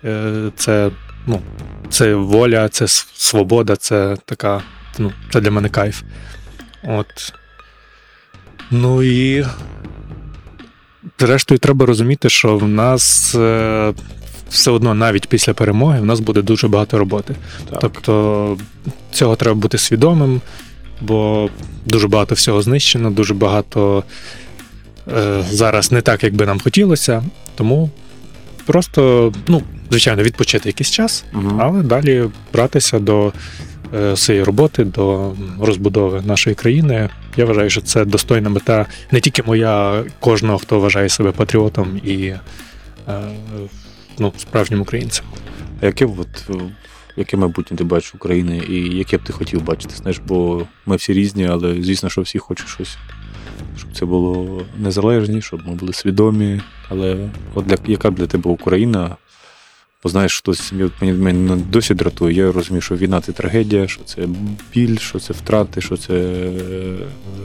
Е, 0.04 0.52
це 0.56 0.91
ну, 1.28 1.41
це 1.89 2.15
воля, 2.15 2.70
це 2.70 2.88
свобода, 3.13 3.76
це 3.76 4.17
така, 4.26 4.62
ну, 4.98 5.12
це 5.34 5.41
для 5.41 5.52
мене 5.52 5.70
кайф. 5.70 6.02
От. 6.84 7.34
Ну 8.72 9.04
і. 9.04 9.46
Зрештою, 11.20 11.60
треба 11.60 11.86
розуміти, 11.86 12.30
що 12.30 12.58
в 12.58 12.68
нас 12.68 13.36
е, 13.36 13.94
все 14.50 14.72
одно 14.72 14.94
навіть 14.94 15.28
після 15.28 15.54
перемоги 15.54 16.00
в 16.00 16.06
нас 16.06 16.20
буде 16.20 16.42
дуже 16.42 16.68
багато 16.68 16.98
роботи. 16.98 17.36
Так. 17.70 17.80
Тобто 17.82 18.58
цього 19.12 19.36
треба 19.36 19.56
бути 19.56 19.78
свідомим, 19.78 20.42
бо 21.02 21.50
дуже 21.86 22.08
багато 22.08 22.36
всього 22.36 22.62
знищено, 22.62 23.12
дуже 23.12 23.34
багато 23.34 24.04
е, 25.18 25.44
зараз 25.50 25.92
не 25.92 26.02
так, 26.02 26.24
як 26.24 26.36
би 26.36 26.46
нам 26.46 26.60
хотілося. 26.60 27.24
Тому 27.56 27.90
просто, 28.66 29.34
ну, 29.48 29.64
звичайно, 29.90 30.24
відпочити 30.24 30.70
якийсь 30.70 30.92
час, 30.92 31.24
угу. 31.34 31.60
але 31.60 31.84
далі 31.84 32.26
братися 32.54 33.00
до 33.00 33.34
е, 33.93 34.15
своєї 34.15 34.43
роботи, 34.43 34.84
до 34.84 35.34
розбудови 35.62 36.21
нашої 36.21 36.56
країни. 36.56 37.10
Я 37.38 37.45
вважаю, 37.45 37.69
що 37.69 37.82
це 37.82 38.06
достойна 38.06 38.50
мета 38.50 38.86
не 39.12 39.19
тільки 39.19 39.43
моя, 39.43 40.04
кожного, 40.19 40.58
хто 40.58 40.80
вважає 40.80 41.10
себе 41.10 41.32
патріотом 41.32 42.02
і 42.04 42.17
е, 42.17 42.39
ну, 44.19 44.34
справжнім 44.38 44.82
українцем. 44.82 45.26
А 45.82 45.86
яке 45.86 46.06
от, 46.06 46.50
яке 47.17 47.38
майбутнє 47.38 47.78
ти 47.78 47.84
бачиш 47.84 48.15
України 48.15 48.62
і 48.69 48.97
яке 48.97 49.17
б 49.17 49.23
ти 49.23 49.34
хотів 49.34 49.63
бачити? 49.63 49.95
Знаєш, 49.95 50.21
бо 50.28 50.67
ми 50.86 50.95
всі 50.95 51.13
різні, 51.13 51.47
але 51.47 51.73
звісно, 51.82 52.10
що 52.10 52.21
всі 52.21 52.39
хочуть 52.39 52.67
щось 52.67 52.97
щоб 53.78 53.89
це 53.93 54.06
було 54.06 54.62
незалежні, 54.78 55.42
щоб 55.42 55.67
ми 55.67 55.75
були 55.75 55.94
свідомі. 55.94 56.62
Але 56.90 57.29
от 57.56 57.65
для 57.65 57.77
яка 57.85 58.12
б 58.12 58.15
для 58.15 58.27
тебе 58.27 58.52
Україна? 58.52 59.15
Бо 60.04 60.10
знаєш, 60.10 60.37
хтось 60.37 60.73
мені 61.02 61.13
мене 61.13 61.56
досі 61.56 61.93
дратує. 61.93 62.35
Я 62.35 62.52
розумію, 62.52 62.81
що 62.81 62.95
війна 62.95 63.21
це 63.21 63.31
трагедія, 63.31 63.87
що 63.87 64.04
це 64.04 64.27
біль, 64.73 64.98
що 64.98 65.19
це 65.19 65.33
втрати, 65.33 65.81
що 65.81 65.98
це 65.98 66.13
е, 66.13 66.98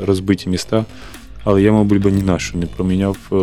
розбиті 0.04 0.48
міста. 0.48 0.84
Але 1.44 1.62
я, 1.62 1.72
мабуть, 1.72 2.02
би 2.02 2.12
ні 2.12 2.22
на 2.22 2.38
що 2.38 2.58
не 2.58 2.66
проміняв. 2.66 3.16
Е, 3.32 3.36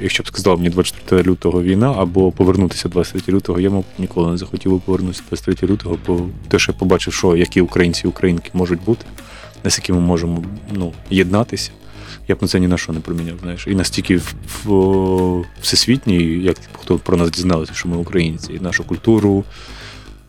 якщо 0.00 0.22
б 0.22 0.26
сказав 0.26 0.58
мені 0.58 0.70
24 0.70 1.22
лютого 1.22 1.62
війна 1.62 1.94
або 1.98 2.32
повернутися 2.32 2.88
23 2.88 3.34
лютого, 3.34 3.60
я, 3.60 3.70
мабуть, 3.70 3.98
ніколи 3.98 4.30
не 4.30 4.36
захотів 4.36 4.72
би 4.72 4.78
повернутися 4.78 5.22
23 5.28 5.68
лютого, 5.68 5.98
бо 6.06 6.20
те, 6.48 6.58
що 6.58 6.72
я 6.72 6.78
побачив, 6.78 7.12
що 7.12 7.36
які 7.36 7.60
українці 7.60 8.02
і 8.04 8.08
українки 8.08 8.50
можуть 8.52 8.84
бути, 8.84 9.06
наскільки 9.64 9.92
ми 9.92 10.00
можемо 10.00 10.44
ну, 10.72 10.92
єднатися. 11.10 11.70
Я 12.28 12.34
б 12.34 12.38
на 12.40 12.48
це 12.48 12.60
ні 12.60 12.68
на 12.68 12.78
що 12.78 12.92
не 12.92 13.00
проміняв. 13.00 13.38
знаєш. 13.42 13.66
І 13.66 13.74
настільки 13.74 14.16
в, 14.16 14.34
в, 14.64 15.44
всесвітній, 15.60 16.22
як 16.42 16.56
хто 16.72 16.98
про 16.98 17.16
нас 17.16 17.30
дізналися, 17.30 17.72
що 17.74 17.88
ми 17.88 17.96
українці, 17.96 18.52
і 18.52 18.60
нашу 18.60 18.84
культуру, 18.84 19.44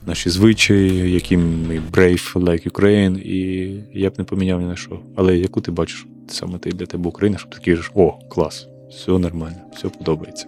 наші 0.05 0.29
звичаї, 0.29 1.11
які 1.11 1.37
ми 1.37 1.81
brave 1.91 2.33
like 2.33 2.71
Ukraine, 2.71 3.19
і 3.19 3.73
я 3.93 4.09
б 4.09 4.13
не 4.17 4.23
поміняв 4.23 4.61
ні 4.61 4.67
на 4.67 4.75
що. 4.75 4.99
Але 5.15 5.37
яку 5.37 5.61
ти 5.61 5.71
бачиш 5.71 6.05
саме 6.27 6.57
ти 6.57 6.69
для 6.69 6.85
тебе 6.85 7.09
Україна, 7.09 7.37
щоб 7.37 7.55
ти 7.55 7.71
кажеш, 7.71 7.91
о, 7.95 8.13
клас, 8.29 8.67
все 8.89 9.11
нормально, 9.11 9.57
все 9.75 9.89
подобається. 9.89 10.45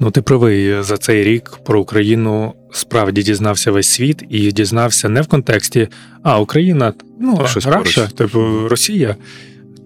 Ну, 0.00 0.10
ти 0.10 0.22
правий 0.22 0.82
за 0.82 0.96
цей 0.96 1.24
рік 1.24 1.58
про 1.64 1.80
Україну 1.80 2.54
справді 2.72 3.22
дізнався 3.22 3.70
весь 3.70 3.88
світ 3.88 4.24
і 4.28 4.52
дізнався 4.52 5.08
не 5.08 5.22
в 5.22 5.26
контексті 5.26 5.88
А 6.22 6.40
Україна, 6.40 6.92
ну 7.20 7.46
Щось 7.46 7.66
Раша, 7.66 8.06
типу 8.06 8.68
Росія. 8.68 9.16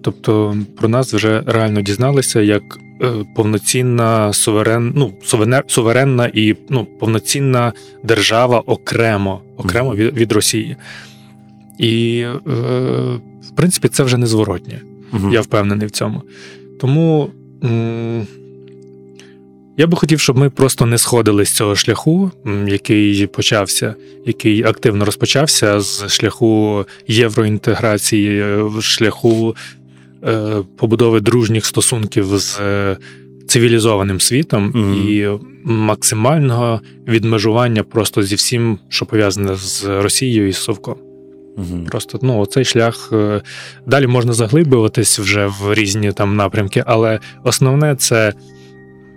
Тобто 0.01 0.57
про 0.77 0.89
нас 0.89 1.13
вже 1.13 1.43
реально 1.45 1.81
дізналися 1.81 2.41
як 2.41 2.63
е, 3.01 3.11
повноцінна 3.35 4.33
суверен, 4.33 4.93
ну, 4.95 5.13
суверенна 5.67 6.31
і 6.33 6.55
ну, 6.69 6.87
повноцінна 6.99 7.73
держава 8.03 8.59
окремо 8.59 9.41
окремо 9.57 9.95
від, 9.95 10.17
від 10.17 10.31
Росії. 10.31 10.75
І, 11.77 12.19
е, 12.19 12.39
в 13.41 13.55
принципі, 13.55 13.87
це 13.87 14.03
вже 14.03 14.17
незворотнє. 14.17 14.81
uh 15.13 15.33
Я 15.33 15.41
впевнений 15.41 15.87
в 15.87 15.91
цьому. 15.91 16.21
Тому. 16.79 17.29
М- 17.63 18.27
я 19.79 19.87
би 19.87 19.97
хотів, 19.97 20.19
щоб 20.19 20.37
ми 20.37 20.49
просто 20.49 20.85
не 20.85 20.97
сходили 20.97 21.45
з 21.45 21.51
цього 21.51 21.75
шляху, 21.75 22.31
який 22.67 23.27
почався, 23.27 23.95
який 24.25 24.63
активно 24.63 25.05
розпочався 25.05 25.79
з 25.79 26.07
шляху 26.07 26.85
євроінтеграції, 27.07 28.43
шляху 28.81 29.55
е, 29.57 29.78
побудови 30.77 31.19
дружніх 31.19 31.65
стосунків 31.65 32.25
з 32.25 32.59
е, 32.59 32.97
цивілізованим 33.47 34.19
світом 34.19 34.71
mm-hmm. 34.71 35.09
і 35.09 35.39
максимального 35.63 36.81
відмежування 37.07 37.83
просто 37.83 38.23
зі 38.23 38.35
всім, 38.35 38.79
що 38.89 39.05
пов'язане 39.05 39.55
з 39.55 39.85
Росією 39.85 40.47
і 40.47 40.53
Совком. 40.53 40.95
Угу. 41.57 41.85
Просто 41.87 42.19
ну, 42.21 42.45
цей 42.45 42.65
шлях 42.65 43.09
е, 43.13 43.41
далі 43.87 44.07
можна 44.07 44.33
заглиблюватись 44.33 45.19
вже 45.19 45.45
в 45.45 45.73
різні 45.73 46.11
там 46.11 46.35
напрямки, 46.35 46.83
але 46.87 47.19
основне 47.43 47.95
це 47.95 48.33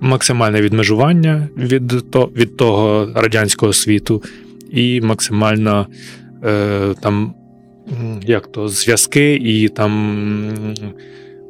максимальне 0.00 0.60
відмежування 0.60 1.48
від 1.56 2.10
то, 2.10 2.30
від 2.36 2.56
того 2.56 3.08
радянського 3.14 3.72
світу, 3.72 4.22
і 4.70 5.00
максимально 5.00 5.86
е, 6.44 6.94
там 7.02 7.34
як 8.22 8.46
то 8.46 8.68
зв'язки 8.68 9.34
і 9.34 9.68
там 9.68 10.54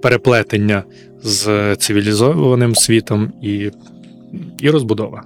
переплетення 0.03 0.85
з 1.22 1.76
цивілізованим 1.76 2.74
світом 2.74 3.33
і, 3.43 3.70
і 4.61 4.70
розбудова. 4.70 5.24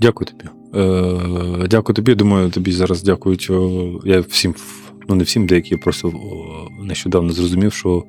Дякую 0.00 0.28
тобі. 0.28 0.50
Е, 0.74 1.66
Дякую 1.70 1.94
тобі. 1.94 2.14
Думаю, 2.14 2.50
тобі 2.50 2.72
зараз 2.72 3.02
дякують. 3.02 3.50
Я 4.04 4.20
всім, 4.20 4.54
ну 5.08 5.14
не 5.14 5.24
всім, 5.24 5.46
деякі 5.46 5.76
просто 5.76 6.12
нещодавно 6.82 7.32
зрозумів, 7.32 7.72
що 7.72 8.04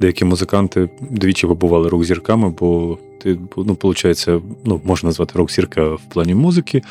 деякі 0.00 0.24
музиканти 0.24 0.90
двічі 1.10 1.46
побували 1.46 1.88
рок-зірками, 1.88 2.54
бо 2.60 2.98
ти 3.22 3.38
ну, 3.56 3.78
виходить, 3.82 4.26
ну, 4.64 4.80
можна 4.84 5.08
назвати 5.08 5.32
рок-зірка 5.38 5.94
в 5.94 6.02
плані 6.12 6.34
музики, 6.34 6.82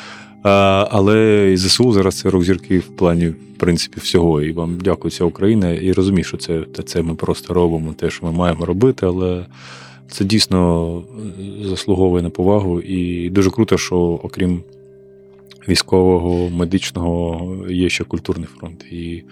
але 0.42 1.50
і 1.52 1.56
ЗСУ 1.56 1.92
зараз 1.92 2.18
це 2.18 2.30
рок-зірки 2.30 2.78
в 2.78 2.96
плані 2.96 3.28
в 3.28 3.58
принципі 3.58 4.00
всього. 4.00 4.42
І 4.42 4.52
вам 4.52 4.78
дякую, 4.84 5.12
ця 5.12 5.24
Україна. 5.24 5.70
І 5.70 5.92
розумію, 5.92 6.24
що 6.24 6.36
це 6.36 6.64
це 6.84 7.02
ми 7.02 7.14
просто 7.14 7.54
робимо, 7.54 7.92
те, 7.92 8.10
що 8.10 8.26
ми 8.26 8.32
маємо 8.32 8.64
робити, 8.66 9.06
але 9.06 9.46
це 10.08 10.24
дійсно 10.24 11.02
заслуговує 11.62 12.22
на 12.22 12.30
повагу. 12.30 12.80
І 12.80 13.30
дуже 13.30 13.50
круто, 13.50 13.78
що 13.78 13.96
окрім 13.96 14.62
військового, 15.68 16.50
медичного 16.50 17.56
є 17.70 17.88
ще 17.88 18.04
культурний 18.04 18.48
фронт. 18.58 18.84
І 18.92 19.22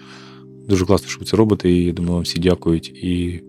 дуже 0.67 0.85
класно, 0.85 1.07
що 1.09 1.19
ви 1.19 1.25
це 1.25 1.37
робите. 1.37 1.71
І 1.71 1.85
я 1.85 1.91
думаю, 1.91 2.13
вам 2.13 2.23
всі 2.23 2.39
дякують. 2.39 2.89
І 2.89 3.41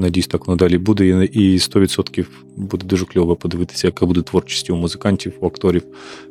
Надіюсь, 0.00 0.26
так 0.26 0.46
воно 0.46 0.56
далі 0.56 0.78
буде. 0.78 1.24
І 1.24 1.58
100% 1.58 2.26
буде 2.56 2.86
дуже 2.86 3.04
кльово 3.04 3.36
подивитися, 3.36 3.86
яка 3.86 4.06
буде 4.06 4.22
творчість 4.22 4.70
у 4.70 4.76
музикантів, 4.76 5.32
у 5.40 5.46
акторів 5.46 5.82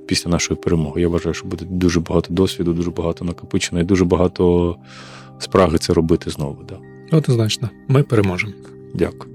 після 0.07 0.31
нашої 0.31 0.59
перемоги. 0.59 1.01
Я 1.01 1.07
вважаю, 1.07 1.33
що 1.33 1.47
буде 1.47 1.65
дуже 1.69 1.99
багато 1.99 2.33
досвіду, 2.33 2.73
дуже 2.73 2.91
багато 2.91 3.25
накопичено 3.25 3.81
і 3.81 3.83
дуже 3.83 4.05
багато 4.05 4.75
спраги 5.39 5.77
це 5.77 5.93
робити 5.93 6.29
знову. 6.29 6.57
Да. 6.69 6.77
Однозначно, 7.17 7.69
ми 7.87 8.03
переможемо. 8.03 8.53
Дякую. 8.93 9.33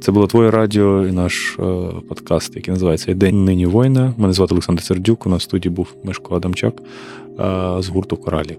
Це 0.00 0.12
було 0.12 0.26
твоє 0.26 0.50
радіо 0.50 1.06
і 1.06 1.12
наш 1.12 1.56
е, 1.58 1.62
подкаст, 2.08 2.56
який 2.56 2.72
називається 2.72 3.14
День 3.14 3.44
нині 3.44 3.66
воїна. 3.66 4.14
Мене 4.16 4.32
звати 4.32 4.54
Олександр 4.54 4.82
Сердюк. 4.82 5.26
У 5.26 5.30
нас 5.30 5.42
в 5.42 5.44
студії 5.44 5.74
був 5.74 5.94
Мешко 6.04 6.36
Адамчак 6.36 6.74
е, 6.80 6.82
з 7.82 7.88
гурту 7.88 8.16
Коралі. 8.16 8.58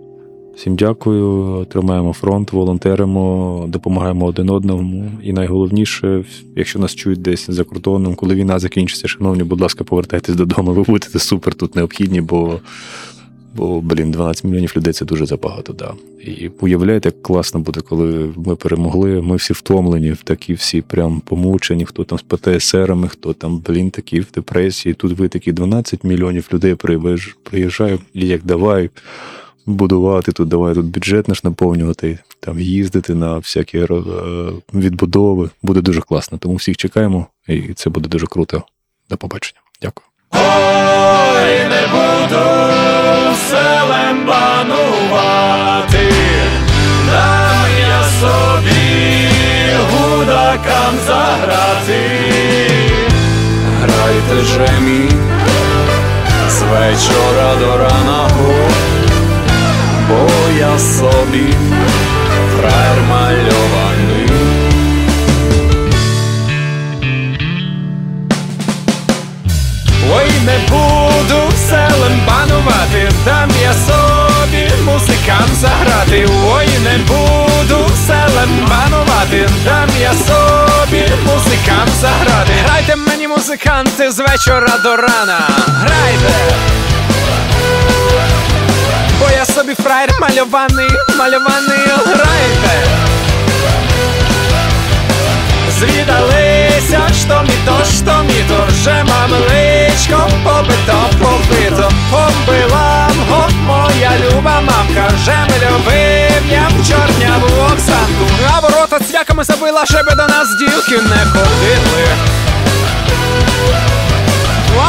Всім 0.57 0.75
дякую, 0.75 1.65
тримаємо 1.65 2.13
фронт, 2.13 2.51
волонтеримо, 2.51 3.65
допомагаємо 3.67 4.25
один 4.25 4.49
одному. 4.49 5.11
І 5.23 5.33
найголовніше, 5.33 6.25
якщо 6.55 6.79
нас 6.79 6.95
чують 6.95 7.21
десь 7.21 7.49
за 7.49 7.63
кордоном, 7.63 8.15
коли 8.15 8.35
війна 8.35 8.59
закінчиться, 8.59 9.07
шановні, 9.07 9.43
будь 9.43 9.61
ласка, 9.61 9.83
повертайтесь 9.83 10.35
додому. 10.35 10.73
Ви 10.73 10.83
будете 10.83 11.19
супер 11.19 11.53
тут 11.53 11.75
необхідні, 11.75 12.21
бо 12.21 12.59
бо 13.55 13.81
блін, 13.81 14.11
12 14.11 14.43
мільйонів 14.43 14.73
людей 14.77 14.93
це 14.93 15.05
дуже 15.05 15.25
забагато. 15.25 15.73
Да. 15.73 15.93
І 16.25 16.51
уявляєте, 16.61 17.09
як 17.09 17.21
класно 17.21 17.59
буде, 17.59 17.81
коли 17.81 18.33
ми 18.35 18.55
перемогли. 18.55 19.21
Ми 19.21 19.35
всі 19.35 19.53
втомлені, 19.53 20.15
такі 20.23 20.53
всі 20.53 20.81
прям 20.81 21.19
помучені, 21.19 21.85
хто 21.85 22.03
там 22.03 22.19
з 22.19 22.21
ПТСРами, 22.21 23.07
хто 23.07 23.33
там, 23.33 23.63
блін, 23.67 23.89
такі 23.89 24.19
в 24.19 24.27
депресії. 24.33 24.95
Тут 24.95 25.19
ви 25.19 25.27
такі 25.27 25.51
12 25.51 26.03
мільйонів 26.03 26.49
людей 26.53 26.75
приїжджають, 27.43 28.01
і 28.13 28.27
як 28.27 28.43
давай 28.43 28.89
будувати 29.67 30.31
тут, 30.31 30.47
давай 30.47 30.73
тут 30.73 30.85
бюджет 30.85 31.27
наш 31.27 31.43
наповнювати, 31.43 32.19
там 32.39 32.59
їздити 32.59 33.15
на 33.15 33.37
всякі 33.37 33.77
е, 33.79 33.87
відбудови. 34.73 35.49
Буде 35.63 35.81
дуже 35.81 36.01
класно. 36.01 36.37
Тому 36.37 36.55
всіх 36.55 36.77
чекаємо, 36.77 37.27
і 37.47 37.73
це 37.73 37.89
буде 37.89 38.09
дуже 38.09 38.27
круто. 38.27 38.63
До 39.09 39.17
побачення. 39.17 39.59
Дякую. 39.81 40.05
Ой, 40.31 41.69
не 41.69 41.87
буду 41.87 42.43
селем 43.49 44.25
банувати, 44.27 46.13
дам 47.11 47.69
я 47.79 48.03
собі 48.19 49.07
гудакам 49.91 50.95
заграти. 51.07 52.01
Грайте 53.81 54.45
же 54.45 54.79
мій 54.81 55.09
з 56.49 56.61
вечора 56.61 57.55
до 57.59 57.77
ранку 57.77 58.53
бо 60.09 60.27
я 60.59 60.79
собі 60.79 61.53
фраєр 62.55 63.01
мальований. 63.09 64.27
Ой, 70.15 70.31
не 70.45 70.57
буду 70.69 71.51
селем 71.69 72.19
банувати, 72.27 73.11
дам 73.25 73.49
я 73.61 73.73
собі 73.73 74.71
музикам 74.85 75.47
заграти. 75.53 76.27
Ой, 76.45 76.67
не 76.83 76.97
буду 76.97 77.89
селем 78.07 78.67
банувати, 78.69 79.49
дам 79.65 79.89
я 80.01 80.13
собі 80.13 81.03
музикам 81.25 81.87
заграти. 82.01 82.53
Грайте 82.65 82.95
мені, 82.95 83.27
музиканти, 83.27 84.11
з 84.11 84.19
вечора 84.19 84.77
до 84.83 84.95
рана. 84.95 85.39
Грайте! 85.67 86.77
Собі 89.57 89.75
фраєр 89.75 90.09
мальований, 90.21 90.89
мальований 91.17 91.87
грайте. 92.05 92.87
Звідалися, 95.79 97.01
що 97.25 97.41
мі 97.41 97.53
то, 97.65 97.85
що 97.85 98.23
мі 98.23 98.43
то, 98.47 98.67
вже 98.67 99.03
мам 99.03 99.31
личко 99.31 100.29
побито, 100.43 101.09
побито, 101.19 101.91
побила 102.11 103.09
го 103.29 103.49
моя 103.61 104.11
люба 104.17 104.61
мамка, 104.61 105.07
вже 105.15 105.37
ми 105.49 105.67
любив 105.67 106.51
я 106.51 106.67
в 106.67 106.87
чорняву 106.89 107.47
Оксанку, 107.47 108.25
а 108.55 108.59
ворота 108.59 108.99
цвяками 108.99 109.43
забила, 109.43 109.85
щоб 109.85 110.05
до 110.05 110.27
нас 110.27 110.47
дівки 110.59 111.01
не 111.01 111.25
ходили. 111.25 112.07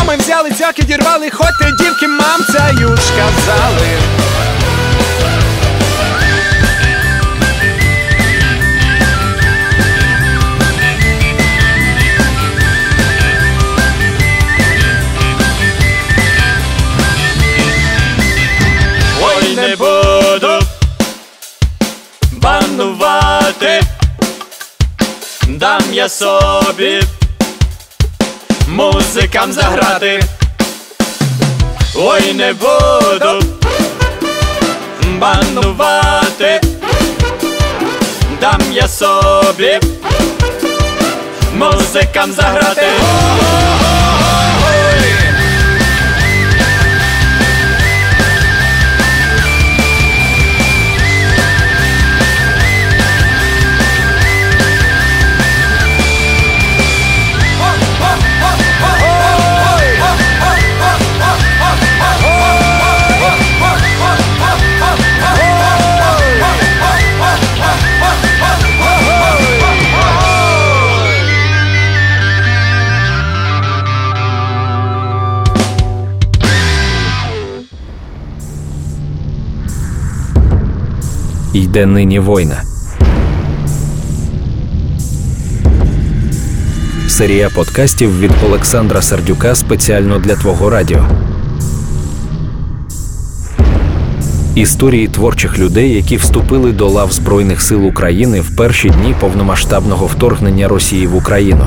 А 0.01 0.05
ми 0.05 0.17
взяли 0.17 0.51
цяки, 0.51 0.83
дірвали, 0.83 1.31
ходьте, 1.31 1.73
дівки, 1.79 2.09
мамця 2.09 2.71
ють 2.71 3.03
сказали. 3.03 3.99
Буду 22.79 23.81
дам 25.49 25.83
я 25.93 26.09
собі 26.09 27.03
музикам 28.69 29.53
заграти, 29.53 30.23
ой 31.97 32.33
не 32.35 32.53
буду 32.53 33.43
банувати, 35.19 36.61
дам 38.41 38.61
я 38.73 38.89
собі 38.89 39.81
музикам 41.55 42.33
заграти. 42.33 42.87
Йде 81.59 81.87
нині 81.87 82.19
война. 82.19 82.63
Серія 87.09 87.51
подкастів 87.51 88.21
від 88.21 88.31
Олександра 88.47 89.03
Сердюка 89.03 89.55
спеціально 89.55 90.19
для 90.19 90.35
Твого 90.35 90.71
радіо. 90.71 91.05
Історії 94.55 95.09
творчих 95.09 95.59
людей, 95.59 95.95
які 95.95 96.17
вступили 96.17 96.73
до 96.73 96.89
лав 96.89 97.13
Збройних 97.13 97.63
сил 97.63 97.87
України 97.87 98.41
в 98.41 98.57
перші 98.57 98.91
дні 98.91 99.15
повномасштабного 99.21 100.07
вторгнення 100.07 100.69
Росії 100.69 101.07
в 101.07 101.17
Україну. 101.17 101.67